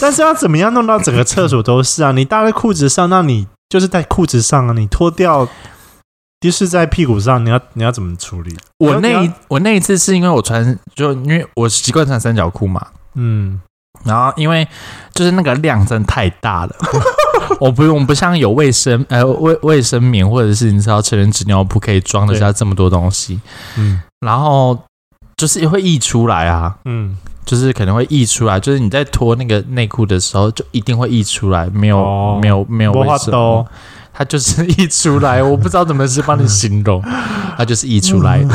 [0.00, 2.12] 但是要怎么样弄到整个厕所都是啊？
[2.12, 5.48] 你搭在裤子上，那你就是在裤子上啊，你脱掉，
[6.40, 8.56] 就是在屁股上，你要你要怎么处理？
[8.78, 13.60] 我那一我那一次是因为我穿，就因为我习惯穿三角裤嘛，嗯，
[14.04, 14.66] 然后因为
[15.14, 16.74] 就是那个量真的太大了，
[17.60, 23.40] 我不用不像有卫生呃卫卫生棉或者是你知道成人纸尿布可以装得下这么多东西，
[23.76, 24.76] 嗯，然后
[25.36, 27.16] 就是会溢出来啊，嗯。
[27.44, 33.66] 就是可能会溢出来，就是你在脱那个内裤的时候，就一定会溢出来，没有、哦、没有没有为什么，
[34.12, 37.02] 它就是溢出来，我不知道怎么是帮你形容，
[37.58, 38.54] 它就是溢出来的，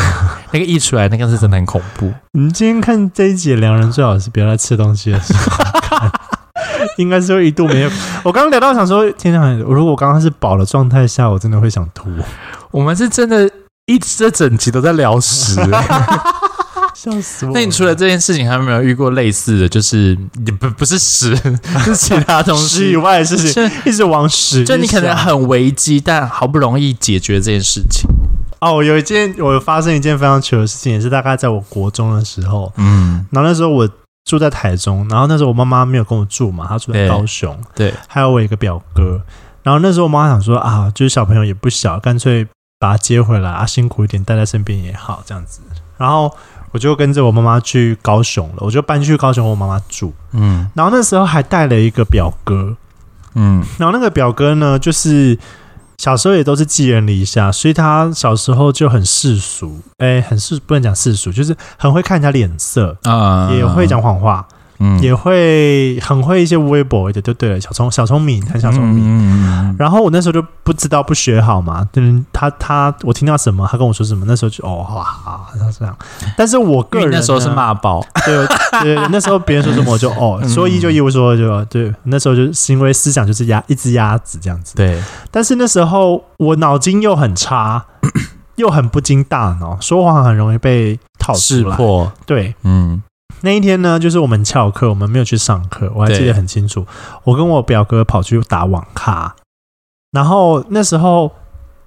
[0.51, 2.11] 那个溢出来那个是真的很恐怖。
[2.31, 6.11] 你今天看这一集，两人最好是不要在吃东西的时候看，
[6.97, 7.89] 应该是会一度没有。
[8.23, 12.09] 我刚刚聊到想说，天哪，如果我刚刚是饱的状态下，我真的会想吐。
[12.71, 13.49] 我们是真的
[13.85, 15.59] 一直这整集都在聊食。
[16.97, 17.51] 笑死我！
[17.53, 19.69] 那你除了这件事情，还有没有遇过类似的？
[19.69, 21.35] 就是你不不是屎，
[21.85, 24.65] 是其他东西以外的事情，一直往屎。
[24.65, 28.09] 就你可能很危机，但好不容易解决这件事情。
[28.61, 32.73] 哦，有一件我有发生一件非常糗的事情，也是大概在我国中的时候。
[32.77, 33.87] 嗯，然后那时候我
[34.25, 37.55] 住在台中，然后那时候我妈妈没有跟我住嘛，她住在高雄。
[37.75, 39.21] 对，还有我一个表哥。
[39.61, 42.47] 然后那时候我妈想说啊，就是小朋友也不小，干脆
[42.79, 45.61] 把他接回来啊，辛苦一点带在身边也好，这样子。
[45.99, 46.35] 然后。
[46.71, 50.13] 我就跟着我妈妈去高雄了，我就搬去高雄，我妈妈住。
[50.33, 52.75] 嗯，然后那时候还带了一个表哥，
[53.35, 55.37] 嗯，然后那个表哥呢，就是
[55.97, 64.47] 小时候也都是寄人篱下，所以他小时候就很世俗，哎，很世不能讲世俗，就是很会看人家脸色啊，也会讲谎话。
[64.79, 69.03] 嗯，也会很会一些微博的，就对了，小聪小聪明，很小聪明。
[69.05, 75.05] 嗯，然后我那时候就不知道不学好嘛，嗯，他他我听到什么，他跟我说什么，那时候就哦哇，
[75.53, 75.97] 他这样。
[76.37, 78.47] 但是我个人那时候是骂爆，对
[78.81, 81.93] 对，那时候别人说什么我就哦说 一就一，我说就对。
[82.03, 84.75] 那时候就是因为思想就是鸭一只鸭子这样子。
[84.75, 87.85] 对，但是那时候我脑筋又很差，
[88.57, 92.11] 又很不经大脑，说谎很容易被套识破。
[92.25, 93.01] 对，嗯。
[93.41, 96.85] 那一天呢，就是我们翘课，我们没有去上课，我还记得很清楚。
[97.23, 99.35] 我跟我表哥跑去打网咖，
[100.11, 101.31] 然后那时候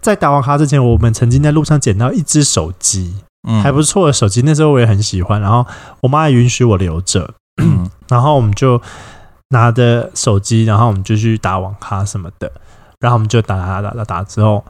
[0.00, 3.16] 在打网咖之前，我们曾经在路上捡到一只手机，
[3.48, 4.42] 嗯，还不错的手机。
[4.42, 5.66] 那时候我也很喜欢，然后
[6.02, 8.80] 我妈也允许我留着，嗯， 然后我们就
[9.48, 12.50] 拿着手机，然后我们就去打网咖什么的，
[13.00, 14.64] 然后我们就打打打打打之后，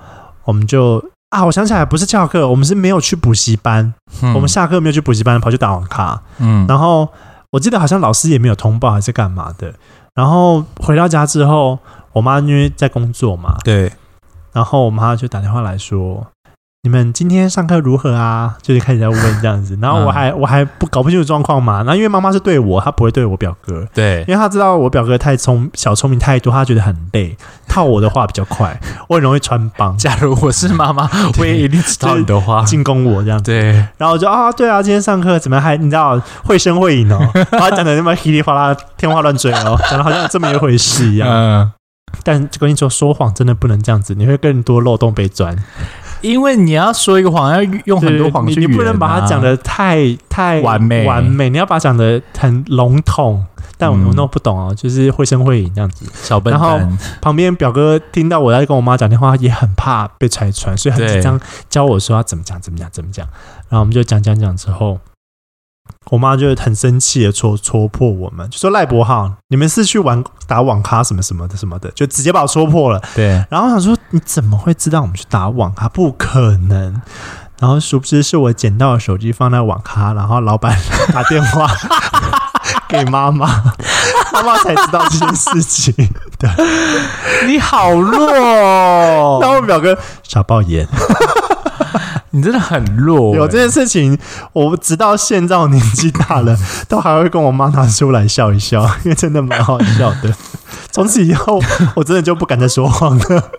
[0.44, 1.04] 我们就。
[1.30, 3.94] 啊，我想起来，不是翘课，我们是没有去补习班。
[4.22, 6.20] 嗯、我们下课没有去补习班，跑去打网咖。
[6.38, 7.08] 嗯，然后
[7.52, 9.72] 我记得好像老师也没有通报，还是干嘛的。
[10.14, 11.78] 然后回到家之后，
[12.12, 13.92] 我妈因为在工作嘛，对。
[14.52, 16.26] 然后我妈就打电话来说。
[16.82, 18.56] 你们今天上课如何啊？
[18.62, 21.82] 就是开始在问这样子，然后我还、嗯、我还不搞不清楚状况嘛。
[21.82, 27.36] 然后因为妈妈是对我，她不会对我表哥，对，因为她知道我表哥太聪小聪明太多，她觉得很累，
[27.68, 29.94] 套我的话比较快， 我很容易穿帮。
[29.98, 31.06] 假如我是妈妈，
[31.38, 33.50] 我也一定知道你的话进攻我这样子。
[33.50, 41.28] 对，然后我就啊，对啊，今天上课怎么还你知道会声会影哦， 然后讲的那么稀里哗啦，天花乱坠哦，讲的好像有这么一回事一样。
[41.28, 41.72] 嗯，
[42.24, 45.54] 但跟你说说谎真的不能这样子，你会更多漏洞被钻。
[46.20, 53.44] 因为你要说一个谎，要用很多谎去你，你不能把它讲的太太完美完美，你要把它讲的很笼统。
[53.76, 56.04] 但我们都不懂哦，就是会声会影这样子。
[56.12, 56.60] 小笨蛋。
[56.60, 63.26] 然后旁边表哥听到我在跟我妈讲电话，也很怕被拆穿，所以很紧张，教我说要怎么讲，怎么讲，怎么讲。
[63.70, 64.98] 然后我们就讲讲讲之后。
[66.10, 73.00] 我妈就很生气的戳戳破我们，就说赖博浩，你们是去玩打网咖什么什么的什么的，就直接把我戳破了。
[73.14, 75.88] 对，然后我想说你怎么会知道我们去打网咖？
[75.88, 77.00] 不可能。
[77.60, 80.76] 然后殊不知是我捡到的手机放在网咖，然后老板
[81.12, 81.68] 打电话
[82.88, 83.46] 给妈妈，
[84.32, 85.94] 妈妈才知道这件事情。
[86.38, 86.48] 对，
[87.46, 89.38] 你好弱哦。
[89.42, 90.88] 然后我表哥傻爆眼。
[92.30, 93.38] 你真的很弱、欸。
[93.38, 94.18] 有这件事情，
[94.52, 96.56] 我直到现在我年纪大了，
[96.88, 100.32] 都还会跟我妈拿出来笑一笑， 因为真的蛮好笑的。
[100.92, 101.60] 从此以后，
[101.96, 103.50] 我真的就不敢再说谎了。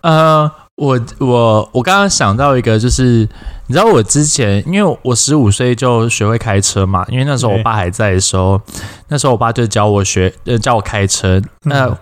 [0.00, 3.28] 呃，我我我刚刚想到一个，就是
[3.66, 8.60] 你知道，我之前因为我十五岁就学会开车嘛，因为那时候我爸还在的时候，
[9.08, 11.40] 那时候我爸就教我学，呃，教我开车。
[11.64, 11.96] 那、嗯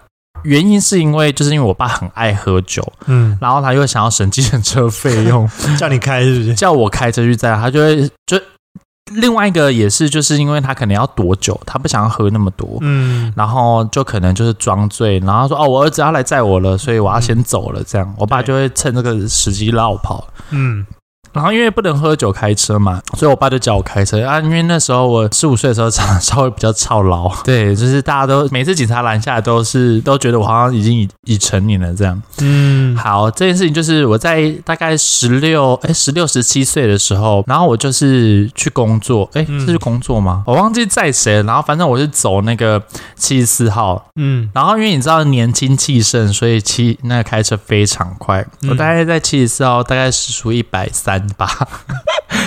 [0.47, 6.55] 原因是因为，就是因为我爸很爱喝酒，嗯，然后他又想要省计程车费用， 叫你开是不是？
[6.55, 8.41] 叫我开车去载他，就会就
[9.15, 20.87] 另外一个也是，就是因为他可能要躲酒，他不想要喝那么多，嗯，然后就可能就是装醉，然后说哦，我儿子要来载我了，所以我要先走了，这样，我爸就会趁这个时机绕跑，嗯。
[21.37, 24.41] 然后因为不能喝酒开车嘛，所以我爸就教我开车啊。
[24.41, 27.31] 因为那时候我十五岁的时候，常稍微比较操劳。
[27.45, 32.23] 对，就是大家都每次警察拦下来都是都觉得我好像已经已已成年了这样。
[32.41, 40.43] 嗯，好，这件事情就是我在大概十六哎十六十七岁的时候，然后我就是去工作，哎，这是工作吗？
[40.47, 41.43] 我忘记在谁了。
[41.43, 42.83] 然后反正我是走那个
[43.15, 48.43] 七十四号，嗯，然后因为你知道年轻气盛，所以七那个开车非常快。
[48.71, 51.26] 我大概在七十四号，大概时速一百三。
[51.37, 51.49] 吧，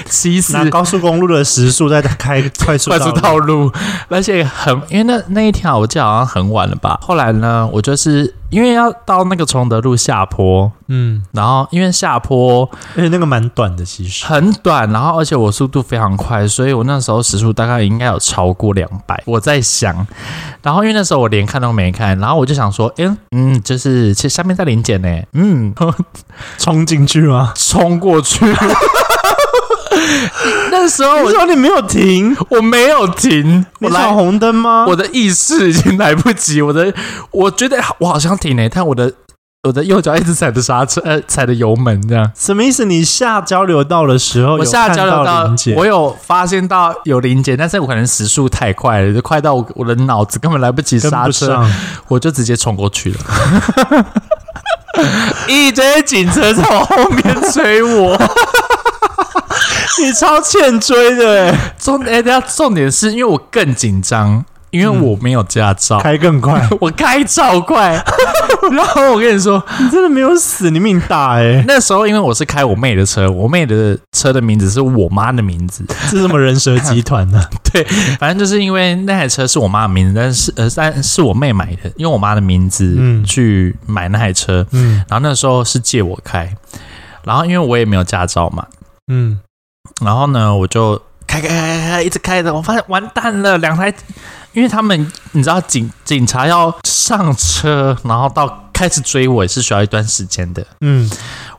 [0.10, 3.72] 其实拿高速公路的时速在开快速快速道路，
[4.08, 6.98] 而且很因为那那一条我记得好像很晚了吧。
[7.02, 19.22] 后来呢，我就是因为要到那个崇德路下坡，嗯，然后因为下坡，而且那个蛮短的，其实很短，然后而且我速度非常快，所以我那时候时速大概应该有超过两百。
[19.26, 20.06] 我在想，
[20.64, 25.74] 然后因为那时候我连看都没看，然后我就想说，哎，嗯，就是其实下面在临检呢，嗯，
[26.58, 27.54] 冲进去吗？
[27.56, 28.46] 冲过去。
[30.72, 34.86] 那时候我说你没有停，我没有停，我闯红灯吗？
[34.88, 36.94] 我的意识已经来不及，我的
[37.32, 39.12] 我觉得我好像停了，但我的
[39.64, 42.86] 我的右脚一直踩着刹车，呃，踩着油门，这样什么意思？
[42.86, 51.62] 你下交流道的时候，我下交流道，我有发现到有临检，但是我可能时速太快了，就快到我我的脑子根本来不及刹车，
[52.08, 54.06] 我就直接冲过去了。
[55.48, 58.18] 一堆警车在我后面追我。
[60.02, 68.04] 你超欠追的，重哎，等下重点是因为我更紧张，因为我没有驾照，开更快， 我开超快。
[68.72, 71.64] 然后我跟你说， 你真的没有死，你命大哎。
[71.68, 77.44] 那时候因为我是开我妹的车，我妹的车的名字是我妈的名字，是什么人蛇集团呢？
[77.72, 77.84] 对，
[78.20, 86.54] 反正就是因为那台车是我妈的名字，但是呃，但是我妹买的，用我妈的名字去买那台车，嗯，然后那时候是借我开，
[87.24, 88.66] 然后因为我也没有驾照嘛，
[89.08, 89.40] 嗯。
[90.00, 93.94] 然后呢，我就开开开开，一直开着，我发现完蛋了，两台，
[94.54, 100.66] 因为他们你知道警警察要上车，然后到开始追我也是需要一段时间的。
[100.82, 101.10] 嗯，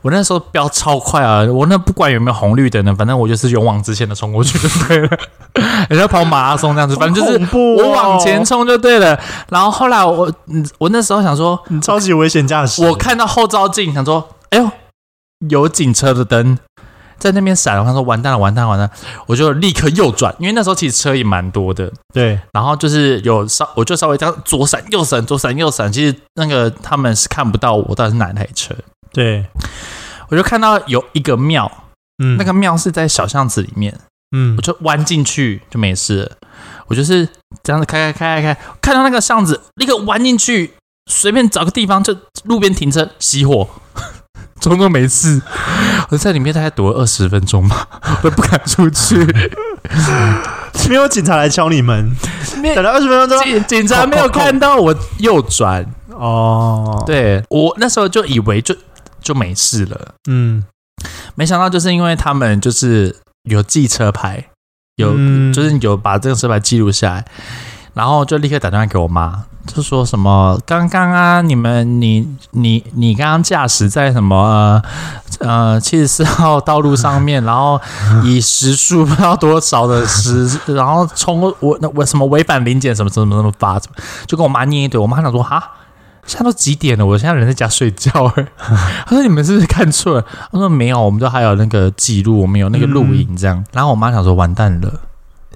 [0.01, 5.09] 我那时候飙超快啊，我那不管有没有红绿灯呢，反正我就是勇往直前的冲过去就对了，
[5.89, 9.17] 人家跑马拉松这样子，反正就是我往前冲就对了。
[9.49, 10.31] 然后后来我，
[10.79, 14.69] 我那时候想说，你超级危险驾驶，我看到后照镜想说，哎呦，
[15.47, 16.57] 有警车的灯。
[17.21, 18.93] 在那边闪了，他说完蛋了，完蛋了，完蛋了！
[19.27, 21.93] 我就立刻右转，因为那时候其实车也蛮多的。
[22.11, 25.93] 对，然后就是有稍，我就稍微这样左闪右闪，左闪右闪。
[25.93, 28.73] 其实那个他们是看不到我到底是哪台车。
[29.13, 29.45] 对，
[30.29, 31.71] 我就看到有一个庙，
[32.23, 33.95] 嗯，那个庙是在小巷子里面，
[34.35, 36.31] 嗯，我就弯进去就没事了。
[36.87, 37.29] 我就是
[37.61, 40.73] 这样子开开开开开，看到那个巷子，立刻弯进去，
[41.05, 43.69] 随便找个地方就路边停车熄火。
[44.61, 45.41] 装作没事，
[46.09, 47.85] 我在里面大概躲了二十分钟吧，
[48.23, 49.17] 我都不敢出去。
[50.87, 52.15] 没有警察来敲你门，
[52.75, 55.85] 等了二十分钟，警警察没有看到我右转。
[56.11, 57.03] 哦。
[57.05, 58.75] 对，我那时候就以为就
[59.21, 60.63] 就没事了，嗯，
[61.35, 63.15] 没想到就是因为他们就是
[63.49, 64.45] 有记车牌，
[64.97, 67.25] 有、嗯、就是有把这个车牌记录下来，
[67.93, 69.43] 然后就立刻打电话给我妈。
[69.67, 74.81] 就说什么刚刚啊，你们你你你刚刚驾驶在什么
[75.39, 77.79] 呃七十四号道路上面， 然后
[78.23, 83.79] 以时速不知道多少的时， 然后冲我那我什么违反临检什么什么什么罚，
[84.25, 84.99] 就跟我妈念一堆。
[84.99, 85.63] 我妈想说哈，
[86.25, 87.05] 现在都几点了？
[87.05, 88.33] 我现在人在家睡觉。
[89.05, 90.25] 她说你们是不是看错了？
[90.51, 93.63] 她说没有，我们都还有那个记录，我们有那个录影这样。
[93.71, 94.91] 然后我妈想说完蛋了。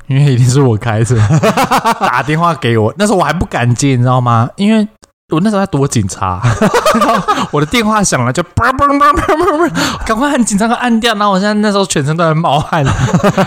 [0.08, 1.16] 因为一定是我开车，
[2.00, 4.50] 打电话给我，那时候我还不敢接，你知道吗？
[4.56, 4.88] 因为
[5.34, 6.40] 我那时候在躲警察，
[7.00, 11.16] 然后我的电话响了，就嘣嘣嘣嘣嘣，赶快按警察的按掉。
[11.16, 12.84] 然后我现在那时候全身都在冒汗，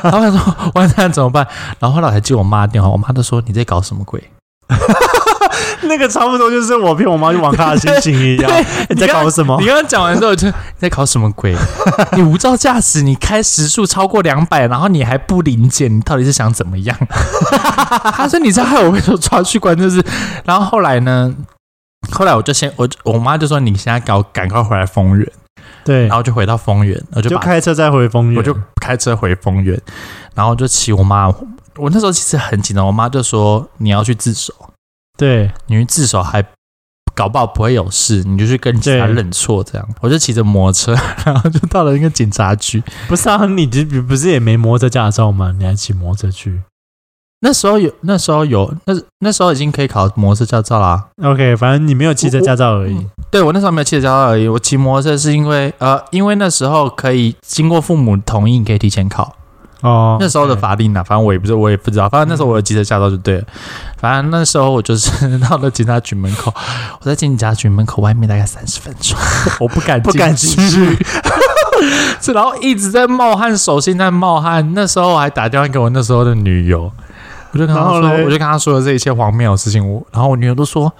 [0.03, 1.47] 然后他说完蛋怎么办？
[1.79, 4.23] 然后后来还接我妈电话，我妈都说你在搞什么鬼？
[5.83, 8.51] 那个差不多就是我骗我妈去网咖的心情一样。
[8.89, 9.57] 你在搞什么？
[9.61, 11.55] 你刚刚讲完之后，就你在搞什么鬼？
[12.17, 16.97] 你无照驾驶，你开时速超过两百，然后你还不临检，你到底是想怎么样？
[18.13, 20.05] 他说你在害我被抓去关，就是。
[20.45, 21.35] 然后后来呢？
[22.13, 25.27] 后来我就先我我妈就说你现在搞赶快回来丰原。
[25.85, 29.79] 对，然后就回到丰原，我就，就开车再回丰原，我就开车回丰原，
[30.35, 31.29] 然后就骑我妈。
[31.77, 34.53] 我那时候其实很紧张，我妈就说你要去自首。
[35.19, 36.43] 对，你去自首还
[37.15, 39.87] 搞不好不会有事，你就去跟警察认错这样。
[40.01, 40.95] 我就骑着摩托车，
[41.27, 42.81] 然后就到了一个警察局。
[43.09, 45.53] 不是啊，你不是也没摩托车驾照吗？
[45.59, 46.63] 你还骑摩托车去？
[47.41, 51.09] 那时候有，那时候有，那那时候已经可以考摩托车驾照啦。
[51.23, 52.95] OK，反正你没有汽车驾照而已。
[52.95, 59.37] 我我对我那时候没有汽车驾照而已，我骑摩托车是因为呃，因为那时候可以经过父母同意，可以提前考。
[59.81, 62.09] 哦，那时候的法令呢、啊，反正我也不是，我也不知道。
[62.09, 63.45] 反正那时候我有机车驾照就对了。
[63.97, 66.53] 反正那时候我就是 到了警察局门口，
[67.01, 69.17] 我在警察局门口外面大概三十分钟，
[69.61, 70.99] 我不敢不敢进去，
[72.33, 74.73] 然后一直在冒汗，手心在冒汗。
[74.75, 76.91] 那时候我还打电话给我那时候的女友。
[77.51, 79.83] 我就跟他说，我就跟他说了这一切荒谬的事情。
[79.91, 80.93] 我，然后我女友都说：“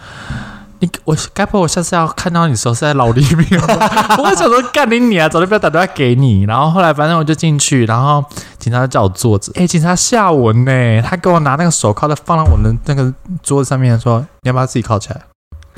[0.81, 3.61] 你，我该不会我下次要看到你的时候是在老里面？”
[4.19, 8.25] 我会想说：“干你你啊，早就不要打电话给你。”然后后来反正我就进去，然后
[8.59, 9.53] 警察就叫我坐着。
[9.57, 13.13] 哎，警察吓我呢，他给我拿那个手铐，在放到我的那个
[13.43, 15.21] 桌子上面，说：“你要不要自己铐起来？”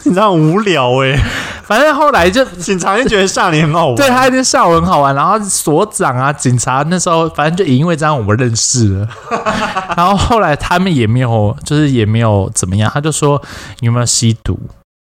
[0.03, 1.21] 警察很无聊哎、欸，
[1.63, 5.15] 反正后来就警察就觉得吓你很好玩，对他一定吓我很好玩。
[5.15, 9.07] 然后所长啊，警察那时候反正就也因为这样我们认识了。
[9.95, 12.91] 然后后来他们也没有，就是也没有怎么样。
[12.95, 13.41] 他就说
[13.81, 14.59] 你有没有吸毒？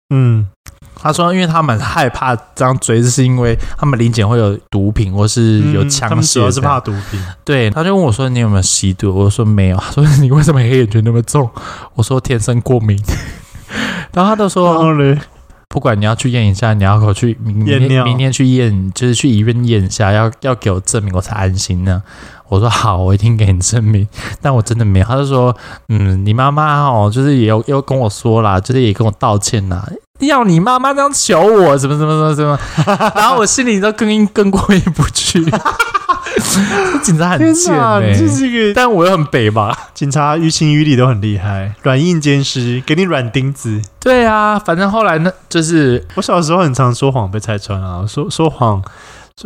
[0.10, 0.48] 嗯，
[0.96, 7.22] 他说因为他们害怕这样追，是因为他们临检会有毒品或是有枪械、嗯，主要是怕毒品。
[7.44, 9.14] 对，他就问我说你有没有吸毒？
[9.14, 9.78] 我说没有。
[9.84, 11.50] 他说你为什么黑眼圈那么重？
[11.96, 12.98] 我说天生过敏。
[14.14, 14.94] 然后他就说
[15.68, 22.02] ：“不管你要去验一下，你要我去明明天明天去验，就是去医院验一下，要要给我证明，我才安心呢。”
[22.50, 24.08] 我说：“好，我一定给你证明。”
[24.42, 25.06] 但我真的没有。
[25.06, 25.56] 他就说
[25.90, 29.88] ：“嗯，你妈妈哦，就是也有又跟我说啦，就是也跟我道歉啦，
[30.20, 32.60] 要你妈妈这样求我，什么什么什么什么。
[33.16, 35.46] ”然后我心里都更更过意不去。
[37.04, 39.90] 警察很贱哎、欸，但我又很北吧。
[39.94, 43.82] 警察于情于理都很厉害，软硬兼施，给你软钉子。
[44.00, 48.82] 对啊，反正后来呢，就是我小时候很常说谎被拆穿啊，说说谎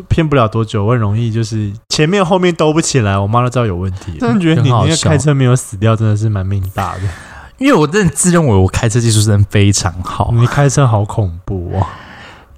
[0.07, 4.17] 骗不了多久，我很容易就是前面后面兜不起来，我妈都知道有问题。
[4.19, 7.01] 真的觉得你那个开车没有死掉，真的是蛮命大的。
[7.57, 11.85] 因为我真的自认为我开车技术真的非常好，你开车好恐怖哦！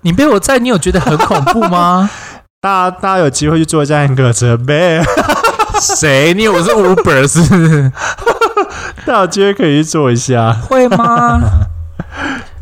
[0.02, 2.10] 你被我载，你有觉得很恐怖吗？
[2.62, 5.04] 大家，大家有机会去坐一下那个车呗。
[5.82, 6.34] 谁？
[6.34, 7.92] 你以为我是 Uber 是？
[9.06, 11.42] 大家有机会可以去坐一下，会吗？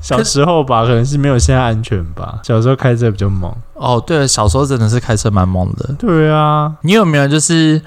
[0.02, 2.40] 小时候吧，可能是没有现在安全吧。
[2.44, 3.54] 小时候开车比较猛。
[3.76, 5.94] 哦，对了，小时候真的是开车蛮猛的。
[6.00, 7.82] 对啊，你有没有就是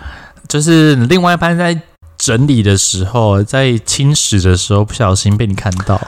[0.48, 1.78] 就是另外一半在
[2.16, 6.00] 整理的时候，在清洗的时候不小心被你看到？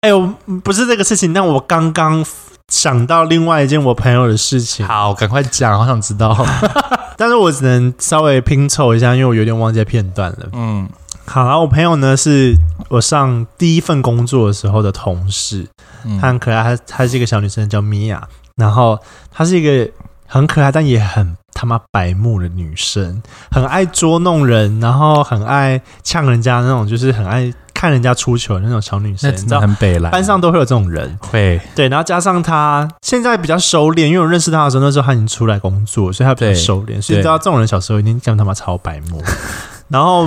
[0.00, 0.28] 哎呦，
[0.62, 2.24] 不是这个事情，但我刚刚。
[2.68, 6.34] 想到另外一件我朋友的事情，好，赶快讲，好想知道。
[7.14, 10.48] 但是我只能稍微拼凑一下，因为我有点忘记片段了。
[10.54, 10.88] 嗯，
[11.26, 12.54] 好，然后我朋友呢是
[12.88, 15.66] 我上第一份工作的时候的同事，
[16.04, 18.22] 嗯、她很可爱，她她是一个小女生，叫米娅，
[18.56, 18.98] 然后
[19.32, 19.90] 她是一个
[20.26, 27.52] 很可爱但也很他妈白目的女生，很爱捉弄人，然后很爱呛人家那种，就是很爱。
[27.76, 37.02] 看人家出糗的那种小女生，你知道，很北来，班上都会有这种人，会对，然后加上她现在比较收敛，因为我认识她的时候，那时候她已经出来工作，所以她比较收敛。
[37.02, 39.22] 所以你知道，这种人小时候一定讲他妈超白目。
[39.88, 40.26] 然后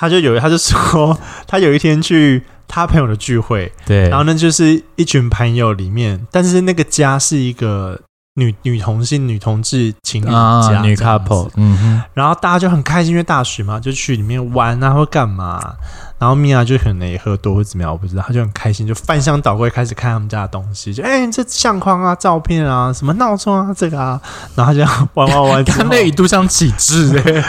[0.00, 8.00] 他就有，他就说， 他有一天去他朋友的聚会，对，然后呢就是一群朋友里面，但是那个家是一个。
[8.34, 15.74] 女女同性女同志情侣家，啊、女 couple，嗯哼，然后大家就很开心，因为大学嘛，就去里面玩啊，或干嘛。
[16.20, 24.20] 然后米娅就可能也喝多或怎么样，我不知道，她就很开心，就翻箱倒柜开始看他们家的东西，就哎、欸，这相框啊、照片啊、什么闹钟啊，这个啊，
[24.54, 27.42] 然后他就玩玩玩， 他那一度像起智哎，对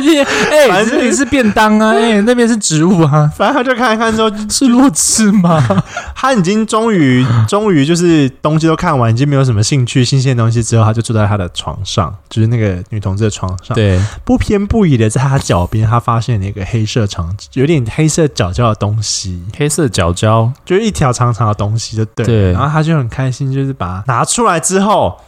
[0.00, 5.60] 对，哎，反正这里是便当啊，哎、欸，那边是植物啊，反正他就看一看之后是弱智吗？
[6.14, 17.28] 他已经终于终于就是东西都看完，已经没有什么兴趣新鲜的东西之后，他就坐在他的床上，就是那个女同志的床上，对，不偏不倚的在他脚边，他发现了一个黑色长。
[17.54, 22.24] 有点黑色角角的东西，黑色角角就是一条长长的东西，就对。
[22.24, 25.20] 对，然后他就很开心，就是把它拿出来之后，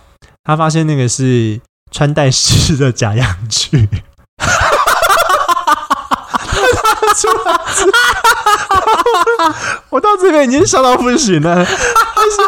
[0.44, 1.60] 他发现那个是
[1.90, 3.88] 穿戴式的假阳具。
[7.14, 7.52] 出来
[9.90, 11.62] 我到这边已经笑到不行了。
[11.62, 12.46] 他说：“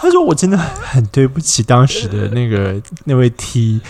[0.00, 3.80] 他说我真的很对不起当时的那个那位 T，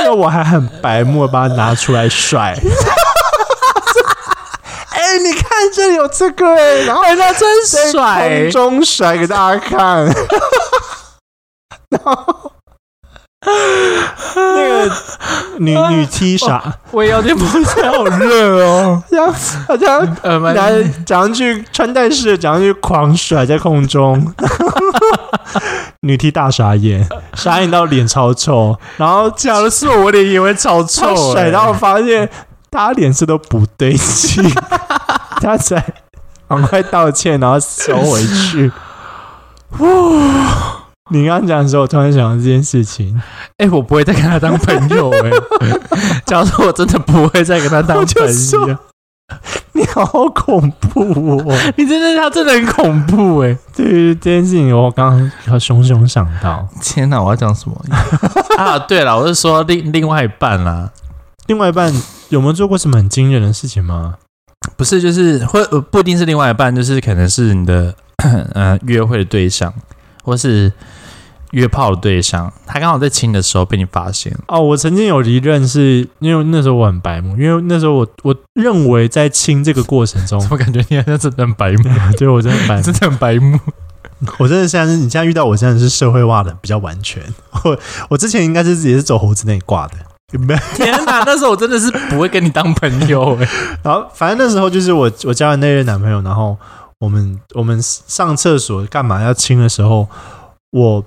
[0.00, 2.56] 因为我还很白目，把它拿出来甩。”
[5.18, 10.06] 你看这里有这个哎，然后他真甩，空中甩给大家看。
[11.90, 12.52] 然后
[14.36, 14.92] 那个
[15.58, 19.02] 女女 T 傻，我也有点不太好热哦。
[19.08, 19.32] 这样
[19.68, 24.34] 好像呃，来讲上去穿戴式，讲上去狂甩在空中。
[26.00, 28.76] 女 T 大傻眼，傻眼到脸超臭。
[28.96, 31.32] 然后讲的是我，我脸也会超臭。
[31.32, 32.28] 甩到发现。
[32.78, 34.44] 他脸色都不对劲，
[35.40, 35.84] 他才
[36.48, 38.70] 赶快道歉，然后收回去。
[41.10, 43.20] 你刚刚讲的时候，我突然想到这件事情。
[43.58, 45.80] 哎、欸，我不会再跟他当朋友 哎、欸。
[46.24, 48.78] 假如说我真的不会再跟他当朋友，
[49.72, 50.04] 你好
[50.34, 51.72] 恐怖哦！
[51.76, 53.58] 你真的他真的很恐怖哎、欸。
[53.76, 56.66] 对于这件事情，我刚刚要熊熊想到。
[56.80, 57.76] 天哪，我要讲什么
[58.56, 58.78] 啊？
[58.78, 60.90] 对了，我是说另另外一半啦。
[61.46, 61.92] 另外一半
[62.34, 64.16] 有没有做过什么很惊人的事情吗？
[64.76, 67.94] 不是，就是会不一定是另外一半，就是可能是你的
[68.52, 69.72] 呃约会的对象，
[70.22, 70.72] 或是。
[71.50, 74.60] 约炮的对象，他刚好在亲的时候被你发现哦。
[74.60, 81.84] 我曾经有一任是因为那时候我很白目，因为那时候我我认为在亲这个过程中， 我感觉你好像真的很白目，
[82.18, 83.56] 对我真的白， 真的很白目。
[84.38, 87.22] 我真的现在是你现在遇到我真的是社会化的比较完全。
[87.62, 87.78] 我
[88.08, 89.94] 我之前应该是也是走猴子那一挂的。
[90.74, 93.48] 天哪，那时候我真的是不会跟你当朋友哎。
[93.82, 96.56] 然后反正那时候就是我我交了那任男朋友，然后
[97.00, 100.08] 我们我们上厕所干嘛要亲的时候，
[100.70, 101.04] 我。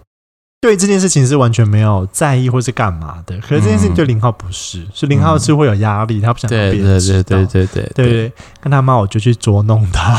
[0.60, 7.22] 对这件事情是完全没有在意或是干嘛的，可是这件事情对林浩不是，嗯、所以零号是会有压力，他不想让别人知道。
[7.22, 10.18] 对对对对对对，对，对，跟他妈我就去捉弄他，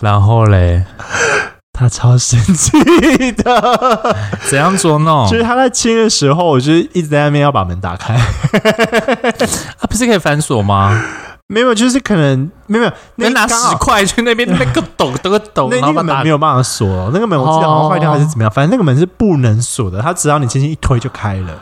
[0.00, 0.82] 然后嘞，
[1.72, 2.70] 他超生气
[3.32, 4.16] 的。
[4.48, 5.28] 怎样捉弄？
[5.28, 8.16] 就是他在亲的时候，我就一直在那边要把门打开。
[9.78, 11.02] 他， 不是可以反锁吗？
[11.48, 21.54] 没有，就是可能没有，那拿十块去那边那个抖抖个抖，那那个门没有办法锁，那个门我记得好像坏掉还是怎么样，反正那个门是不能锁的，他只要你轻轻一推就开了。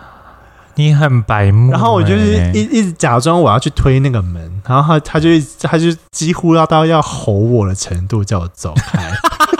[0.77, 5.29] 你很白目，然后我就是一一直假装我要去推那个门，然后他他就
[5.61, 9.11] 他就几乎要到要吼我的程度，叫我走开。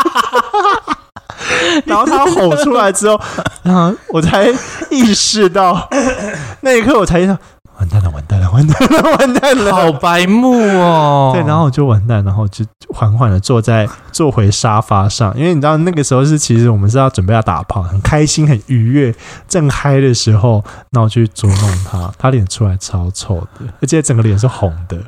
[1.87, 3.21] 然后他吼出来之后，
[3.63, 4.49] 然后我才
[4.91, 5.89] 意识到，
[6.63, 7.39] 那一刻我才意识到。
[7.81, 9.73] 完蛋了，完蛋了，完蛋了，完蛋了！
[9.73, 11.31] 好白目哦。
[11.33, 12.63] 对，然后我就完蛋，然后就
[12.95, 19.15] 缓缓的坐在坐回沙发上，因为你知道那个时候是其实我们是要准备要打炮，很开心、很愉悦、
[19.49, 24.99] 正嗨的时候，那我去捉弄他，他脸出来超臭的，而且整个脸是红的。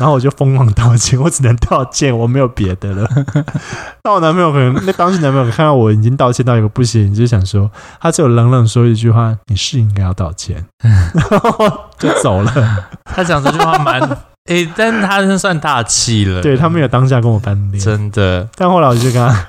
[0.00, 3.08] 然后我就疯狂道歉，我只能道歉，我没有别的了。
[4.04, 7.70] 那我男朋友可能，那当时男朋友看到我已经道歉到一个不行，就想说，
[8.00, 10.64] 他只有冷冷说一句话：“你是应该要道歉。
[10.82, 12.52] ”然后就走了。
[13.04, 14.00] 他讲这句话蛮
[14.46, 16.40] 诶、欸，但他是算大气了。
[16.40, 18.48] 对，他没有当下跟我翻脸，真的。
[18.56, 19.46] 但后来我就跟他，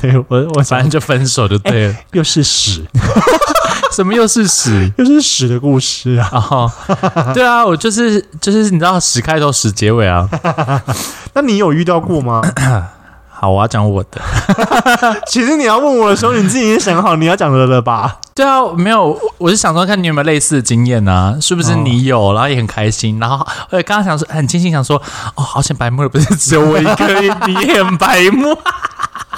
[0.00, 2.84] 对我我反正就分手就对了，欸、又是屎。
[3.98, 4.88] 什么又是屎？
[4.96, 6.30] 又是屎的故事啊！
[6.32, 6.70] 哦，
[7.34, 10.28] 对啊，我就是就是你知道屎开头屎结尾啊。
[11.34, 12.40] 那你有遇到过吗？
[13.28, 14.20] 好，我要讲我的。
[15.26, 18.18] 其实你要问我的时候，你自己已经想好你要讲的了吧？
[18.36, 21.36] 对啊，没有，我是想说看你有没有类似的经验啊？
[21.42, 24.96] 是不是你有，然后也很开心，然后呃，刚刚想说很庆幸，想说
[25.34, 28.56] 哦，好像白目不是只有我一个，你也很白目。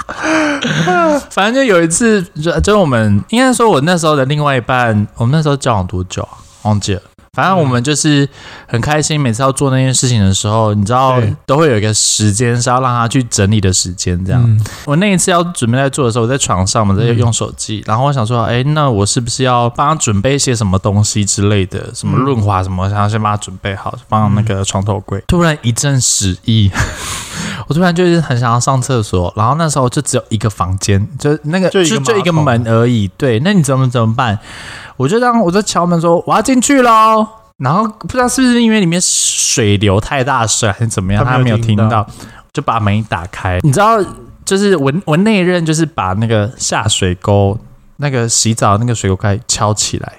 [1.31, 6.39] 反正就有一次，就就我们应该说，我那时候的另外一半，我们那时候交往多久啊？
[6.63, 7.03] 忘记了。
[7.33, 8.29] 反正我们就是
[8.67, 14.19] 很开心，每次要做那件事情的时候，你知道都会有一个时间是要让他去整理的时间。
[14.25, 25.23] 这样，嗯、我那一次要准备在做的时候，我在床上嘛，在用手机，嗯、然后我想说，哎，那我是不是要帮他准备一些什么东西之类的，什么润滑什么，想要先把它准备好，放那个床头柜。
[25.29, 26.69] 突然一阵屎意，
[27.69, 33.07] 我突然就是很想要上厕所，然后那时候就只有一个房间，就那个就就，就一个门而已。
[33.17, 34.37] 对，那你怎么怎么办？
[35.01, 37.27] 我就让我在敲门说我要进去喽，
[37.57, 42.07] 然后不知道是不是因为里面水流太大声还是怎么样，他没有听到，
[42.53, 43.59] 就把门一打开。
[43.63, 43.97] 你知道，
[44.45, 47.59] 就是我我那一任就是把那个下水沟
[47.97, 50.13] 那个洗澡那个水沟盖敲起来。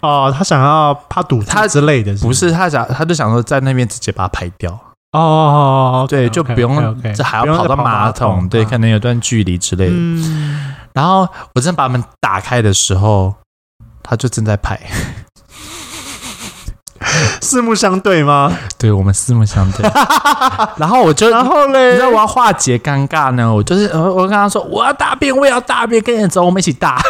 [0.00, 2.46] 哦，他想要怕堵他之类的是不是？
[2.46, 4.70] 不是，他想他就想说在那边直接把它排掉。
[5.10, 9.92] 哦，哦，对，就不用这还要跑到马桶，对，可能有段距离之类的。
[9.96, 13.34] 嗯，然后我真的把门打开的时候。
[14.06, 14.78] 他就正在拍，
[17.40, 18.52] 四目相对吗？
[18.76, 19.90] 对，我们四目相对。
[20.76, 27.00] 然后我就，然后嘞，你知道我要化解尴尬呢，我就是我跟他说我要大便，我也要大便，跟你走，我们一起大。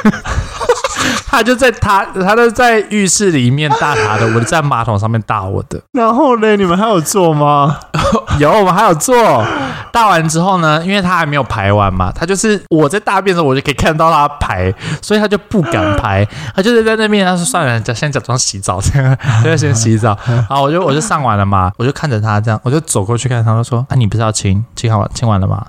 [1.35, 5.81] 他就在他，他就在浴室里面大他的，我就在马桶上面大我的。
[5.93, 7.79] 然后呢，你们还有做吗？
[8.39, 9.45] 有，我们还有做。
[9.93, 17.25] 大完之后呢，因为他还没有排完嘛，他就是我在大便的时候，我就可以看到他排，所以他就不敢排， 他就是在那边。
[17.25, 25.65] 他说：“算了，先假装洗澡，这样就先洗澡。”然后我就我就上完了嘛，我就看着他这样，我就走过去看他，他说：“啊，你不是要亲亲好亲完了吗？”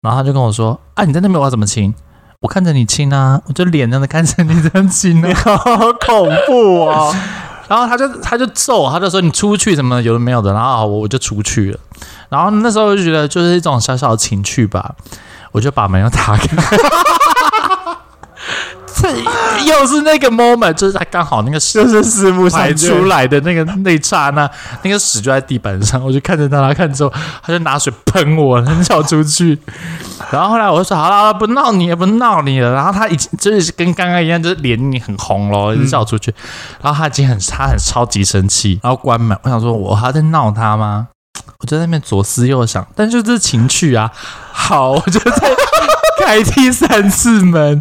[0.00, 1.94] 然后他就跟我说：“啊，你在那边我要怎么亲？”
[2.40, 7.12] 我看着你亲啊，我就脸这样的看着你这样亲啊， 好恐怖哦！
[7.66, 11.78] 然后他就他就揍，他就说你出去什么有的没有的，然后我我就出去了。
[12.28, 14.94] 然后那时候就觉得就是一种小小的情趣吧，
[15.50, 16.46] 我就把门又打开。
[19.00, 19.08] 这
[19.64, 24.50] 又是那个 moment，就是他刚好那个屎就是四目排出来的那个那一刹那，
[24.82, 29.58] 那个屎就在地板上， 我就看着他，他看之后，他就拿水喷我，很想出去。
[30.30, 32.72] 然后后来我就说好了，不闹你，也不闹你了。
[32.72, 36.34] 然后他已经就是跟刚刚一样，就是脸很红了，就叫我出去。
[36.82, 39.38] 然后他已经很他很超级生气，然后关门。
[39.42, 41.08] 我想说，我还在闹他吗？
[41.60, 44.10] 我就在那边左思右想，但就这是情趣啊。
[44.52, 45.50] 好，我就在。
[46.28, 47.80] 开第三次门，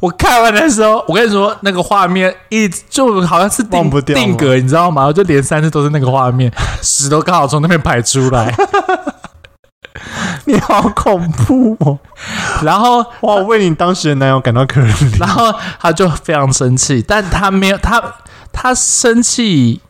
[0.00, 5.04] 我看完的时候，我跟你说，那个画面一直就好像是定不定格，你知道吗？
[5.04, 8.54] 我就连三次都是那个画面，屎都刚好从那边排出来。
[10.46, 11.98] 你好恐怖哦！
[12.62, 15.20] 然后哇，我为你当时的男友感到可怜。
[15.20, 18.02] 然后他就非常生气，但他没有他
[18.54, 19.82] 他生气，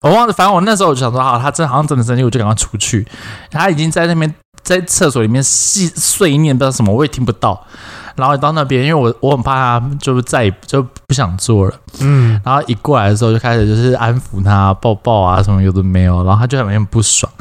[0.00, 0.32] 我忘了。
[0.32, 3.06] 反正我那时候我就想说，好，他真好像真的生气，我就赶快出去。
[3.50, 4.34] 他已经在那边。
[4.62, 7.66] 在厕所里面细碎念不知道什么，我也听不到。
[8.14, 11.74] 然后到那边，因为我我很怕他，就再也就不想做了。
[12.00, 16.22] 嗯，然后一过来的时候，就开始就是安抚他、抱抱啊什么有的没有。
[16.24, 17.32] 然后他就很不爽，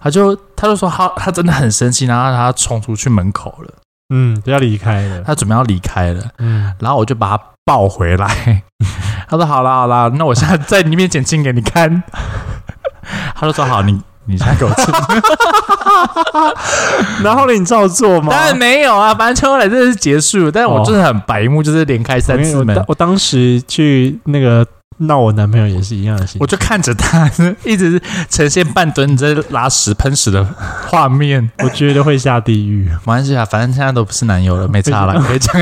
[0.00, 3.74] 他就他就说他他真的很生气，然后他冲出去门口了。
[4.14, 6.24] 嗯，要离开了，他准备要离开了。
[6.38, 8.62] 嗯，然后我就把他抱回来。
[9.28, 12.02] 他说：“好了好了，那我现在在你面前亲给你看。
[13.34, 14.00] ”他就说：“好，你。”
[14.30, 14.92] 你现在给我吃，
[17.24, 17.52] 然后呢？
[17.52, 18.28] 你照做吗？
[18.30, 20.50] 当然没有啊，反正后来这是结束。
[20.50, 22.76] 但是我真的很白目，就是连开三次门。
[22.76, 24.66] 我，我当时去那个
[24.98, 27.30] 闹我男朋友也是一样的心，我就看着他
[27.64, 30.46] 一直呈现半蹲在拉屎喷屎的
[30.86, 32.84] 画面，我觉得会下地狱。
[32.84, 35.54] 没关系啊，反正现在都不是男友了，没差了，可以讲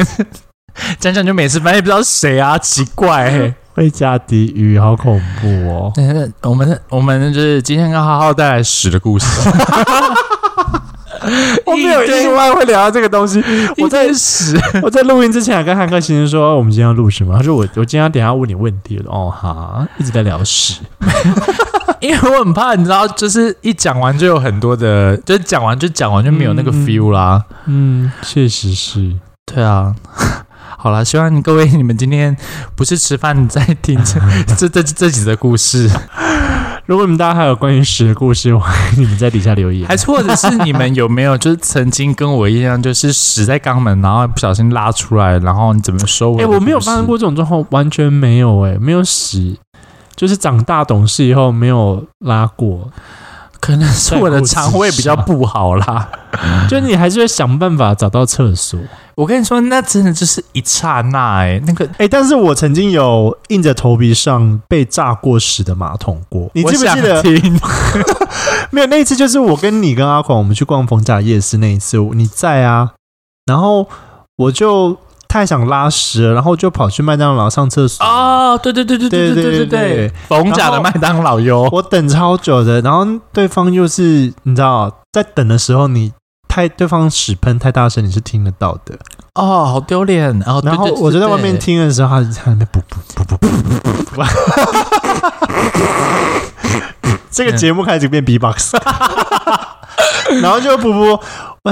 [1.00, 1.58] 讲讲就没事。
[1.58, 3.54] 反正也不知道谁啊，奇怪、欸。
[3.78, 5.92] 会下地狱，好恐怖哦！
[6.42, 9.26] 我们我们就是今天跟浩浩带来屎的故事。
[11.64, 13.40] 我没有意外会聊到这个东西。
[13.76, 17.36] 我在屎， 我在录音之前还跟汉克先生说，我们今天要录什么？
[17.36, 19.04] 他说我我今天要等下问你问题了。
[19.12, 20.80] 哦，好，一直在聊屎，
[22.00, 27.44] 因为我很怕，你知道，就是一讲完就有很多的，就是讲完就讲完就没有那个 feel 啦。
[27.66, 29.12] 嗯，确实是，
[29.46, 29.94] 对啊。
[30.80, 32.36] 好了，希望各位你们今天
[32.76, 33.98] 不是吃饭在听
[34.46, 35.90] 这这这这几则故事。
[36.86, 39.88] 如果你们大家还有关于屎的故事，欢迎你们在底下留言。
[39.88, 46.36] 还是或者是你们有没有就是曾经跟我一样，就是屎在肛门，然后不小心拉出来，然后你怎么收？
[46.36, 49.58] 哎、欸，我没有发生过这种状况，完全没有哎、欸，没有屎，
[50.14, 52.88] 就是长大懂事以后没有拉过。
[53.68, 56.08] 可能是我的肠胃比较不好啦，
[56.70, 58.80] 就你还是会想办法找到厕所。
[59.14, 66.50] 我跟你说，那真的就是一刹那哎，那个哎，但是我曾经有硬着头皮上被炸过屎的马桶过。
[66.54, 67.22] 你记不记得？
[68.72, 72.92] 没有，那一次就是我跟你跟阿狂我们去逛逢甲夜市那一次，你在啊，
[73.44, 73.86] 然后
[74.38, 74.96] 我就。
[75.28, 78.02] 太想拉屎了，然后就跑去麦当劳上厕所。
[78.04, 81.68] 哦，对对对对对对对对对，逢甲的麦当劳哟。
[81.70, 86.14] 我等超久的，然后对方又是你知道，在等的时候你
[86.48, 88.98] 太对方屎喷太大声，你是听得到的。
[89.34, 90.38] 哦，好丢脸。
[90.40, 93.46] 然后然后我就在外面听的时候，他在那边噗噗噗噗噗
[93.82, 94.26] 噗噗。
[97.30, 98.74] 这个节目开始变 B-box，
[100.42, 101.20] 然后就噗噗。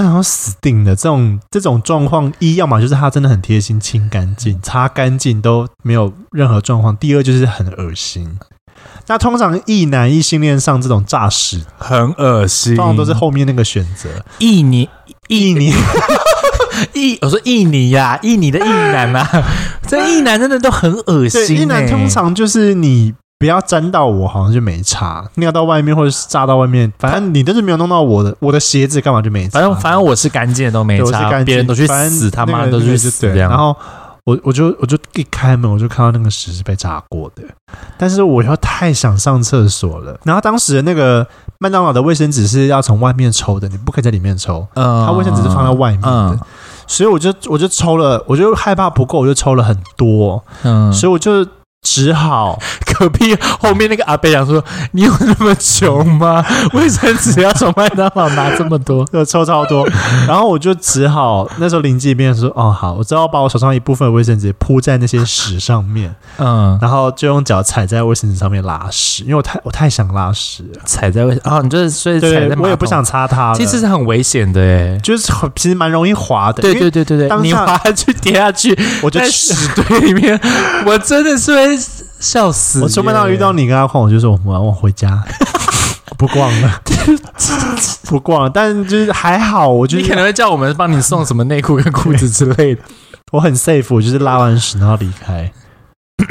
[0.02, 8.38] 然后死定了，这种这种状况，一要么就是他真的很贴心，清干净、擦干净都没有任何状况；第二就是很恶心。
[9.06, 14.08] 那通常异男异性恋上这种诈尸很恶心，通常都是后面那个选择。
[14.38, 14.88] 异你
[15.28, 15.72] 异你
[16.92, 19.44] 异，我说异你呀，异你的异男啊，
[19.86, 21.60] 这异男真的都很恶心。
[21.60, 23.14] 异男通常就是你。
[23.38, 25.22] 不要沾到我，好像就没差。
[25.34, 29.58] 尿到外面或者是炸到外面，反正你都是没有弄到我的我的鞋子，干嘛就没差。
[29.58, 31.30] 反正反正我是干净的，都没差。
[31.44, 33.28] 别人都去死，他妈都去死。
[33.28, 33.76] 然后
[34.24, 37.42] 我我就我就一开门，我就看到那个屎是被炸过的。
[37.98, 40.18] 但是我又太想上厕所了。
[40.24, 41.26] 然后当时的那个
[41.58, 44.66] 麦当劳的卫生纸是要从外面抽的，你不可以在里面抽。
[44.72, 46.40] 嗯，它卫生纸是放在外面的，嗯、
[46.86, 50.42] 所以我就我就抽了，我就害怕不够，我就抽了很多。
[50.62, 51.46] 嗯，所以我就。
[51.86, 52.58] 只好
[52.98, 54.62] 隔壁后面那个阿伯讲说
[54.92, 56.44] ：“你有那么穷吗？
[56.74, 59.86] 卫生纸要从麦当劳拿这么多， 要抽超多。”
[60.26, 80.38] 然后我就只好那时候灵机一变说：“哦，好，我只好把我手上一部分卫生纸铺在那些屎上面，嗯，然后就用脚踩在卫生纸上面拉屎，因为我太我太想拉屎了，踩在卫哦，你就是所以踩在对，我也不想擦它，其实是很危险的诶，就是其实蛮容易滑的，对对对对对，当你滑下去跌下去，我就在屎堆里面，
[80.86, 81.82] 我真的是会。”
[82.18, 82.80] 笑死！
[82.82, 85.22] 我出门到遇到你跟阿矿，我就说我要我回家，
[86.16, 86.82] 不逛了，
[88.08, 88.50] 不逛了。
[88.50, 92.82] 但就是还好，我觉得你可能会叫我们帮你送什么内裤跟裤子之类的。
[93.32, 95.52] 我很 safe，我就是拉完屎然后离开。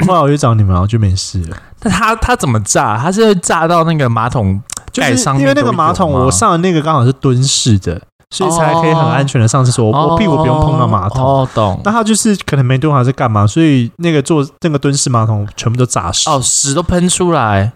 [0.06, 1.56] 后来我去找你们，然后就没事了。
[1.78, 2.98] 但他他怎么炸？
[2.98, 4.60] 他是会炸到那个马桶
[4.92, 9.90] 盖上，因为那个马桶我上的那个刚好是蹲式的，所以才可以很安全的上厕所。
[9.90, 11.24] 我我屁股不用碰到马桶。
[11.24, 11.80] 哦，懂。
[11.84, 16.28] 那他就是可能没蹲好还是干嘛，所以那个坐那个蹲式马桶全部都炸屎。
[16.28, 17.72] 哦，屎都喷出来。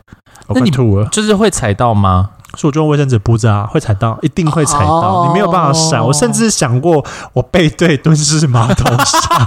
[0.48, 2.30] 那你吐了，就是会踩到吗？
[2.56, 5.24] 所以我就用卫生纸铺着啊，会踩到，一定会踩到。
[5.28, 6.04] 你没有办法闪。
[6.04, 9.46] 我甚至想过，我背对蹲式马桶上。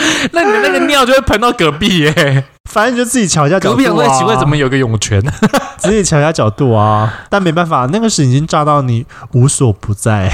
[0.32, 3.76] 那你的那个 尿就会喷到隔壁耶、欸，反正就自己瞧一下角度啊。
[3.76, 5.22] 隔壁会奇怪，怎么有个涌泉？
[5.78, 7.12] 自己瞧一下角度啊。
[7.28, 10.32] 但没办法，那个屎已经炸到你无所不在，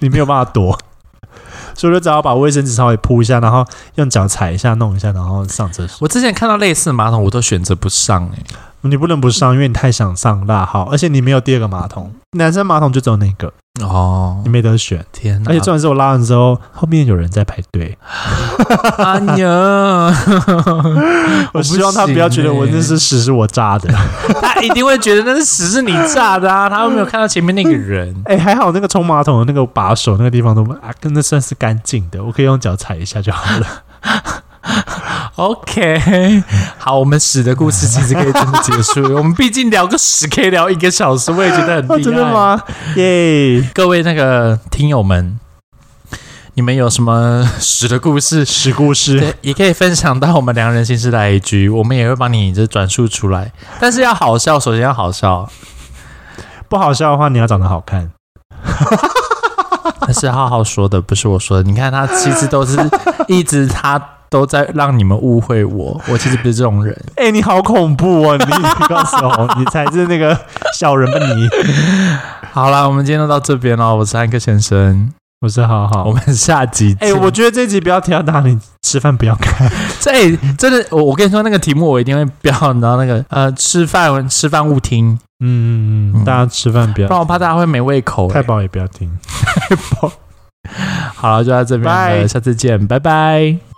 [0.00, 0.78] 你没有办法躲，
[1.74, 3.64] 所以就只好把卫生纸稍微铺一下，然后
[3.96, 5.98] 用脚踩一下，弄一下，然后上厕所。
[6.00, 8.44] 我之前看到类似的马桶，我都选择不上哎、欸。
[8.82, 13.52] 你不能不上，因为你太想上大号，而且你没有第二个马桶，男生马桶就只有那个
[13.82, 15.04] 哦，你没得选。
[15.12, 15.50] 天哪！
[15.50, 17.96] 而且重点是我拉完之后，后面有人在排队。
[18.98, 20.14] 哎呀！
[21.54, 23.88] 我希望他不要觉得我那是屎是我炸的，
[24.42, 26.68] 他一定会觉得那是屎是你炸的啊！
[26.68, 28.14] 他又没有看到前面那个人。
[28.26, 33.66] 哎、欸，还好那个冲马桶的那个把手那个地方都啊，跟那算是干净的，我可以用脚踩一下就好了。
[35.40, 36.42] OK，
[36.76, 39.14] 好，我们屎的故事其实可以真的结束。
[39.14, 41.98] 我们毕竟聊个屎可以聊一个小时，我也觉得很厉害。
[42.04, 42.60] 真的吗？
[42.96, 43.66] 耶！
[43.72, 45.40] 各位那个听友们，
[46.52, 48.44] 你们有什么屎的故事？
[48.44, 53.50] 屎故事，也可以分享到我们良人心事的 IG，我们也会帮你这转述出来。
[53.80, 55.48] 但是要好笑，首先要好笑。
[56.68, 58.10] 不好笑的话，你要长得好看。
[60.06, 61.62] 那是浩浩说的，不是我说的。
[61.62, 62.78] 你看他其实都是
[63.26, 63.98] 一直他
[64.30, 66.96] 都在让你们误会我，我其实不是这种人。
[67.16, 68.38] 哎、欸，你好恐怖哦！
[68.38, 68.44] 你
[68.88, 70.38] 告诉我，你才是那个
[70.78, 71.48] 小人吧你？
[72.52, 73.94] 好了，我们今天就到这边了。
[73.94, 77.08] 我是汉克先生，我是好好，我们下集见。
[77.08, 79.68] 哎、欸，我觉得这集不要提到哪里吃饭，不要看。
[80.00, 85.18] 这、欸、真的，我我跟你说，那个题目我一定会标，你知道那个呃，吃饭吃饭勿听。
[85.42, 88.30] 嗯嗯嗯，大家吃饭不要，不然我怕大家会没胃口。
[88.30, 89.10] 太饱也不要听，
[89.68, 90.12] 太饱。
[91.16, 93.69] 好了，就到这边了，下次见，拜拜。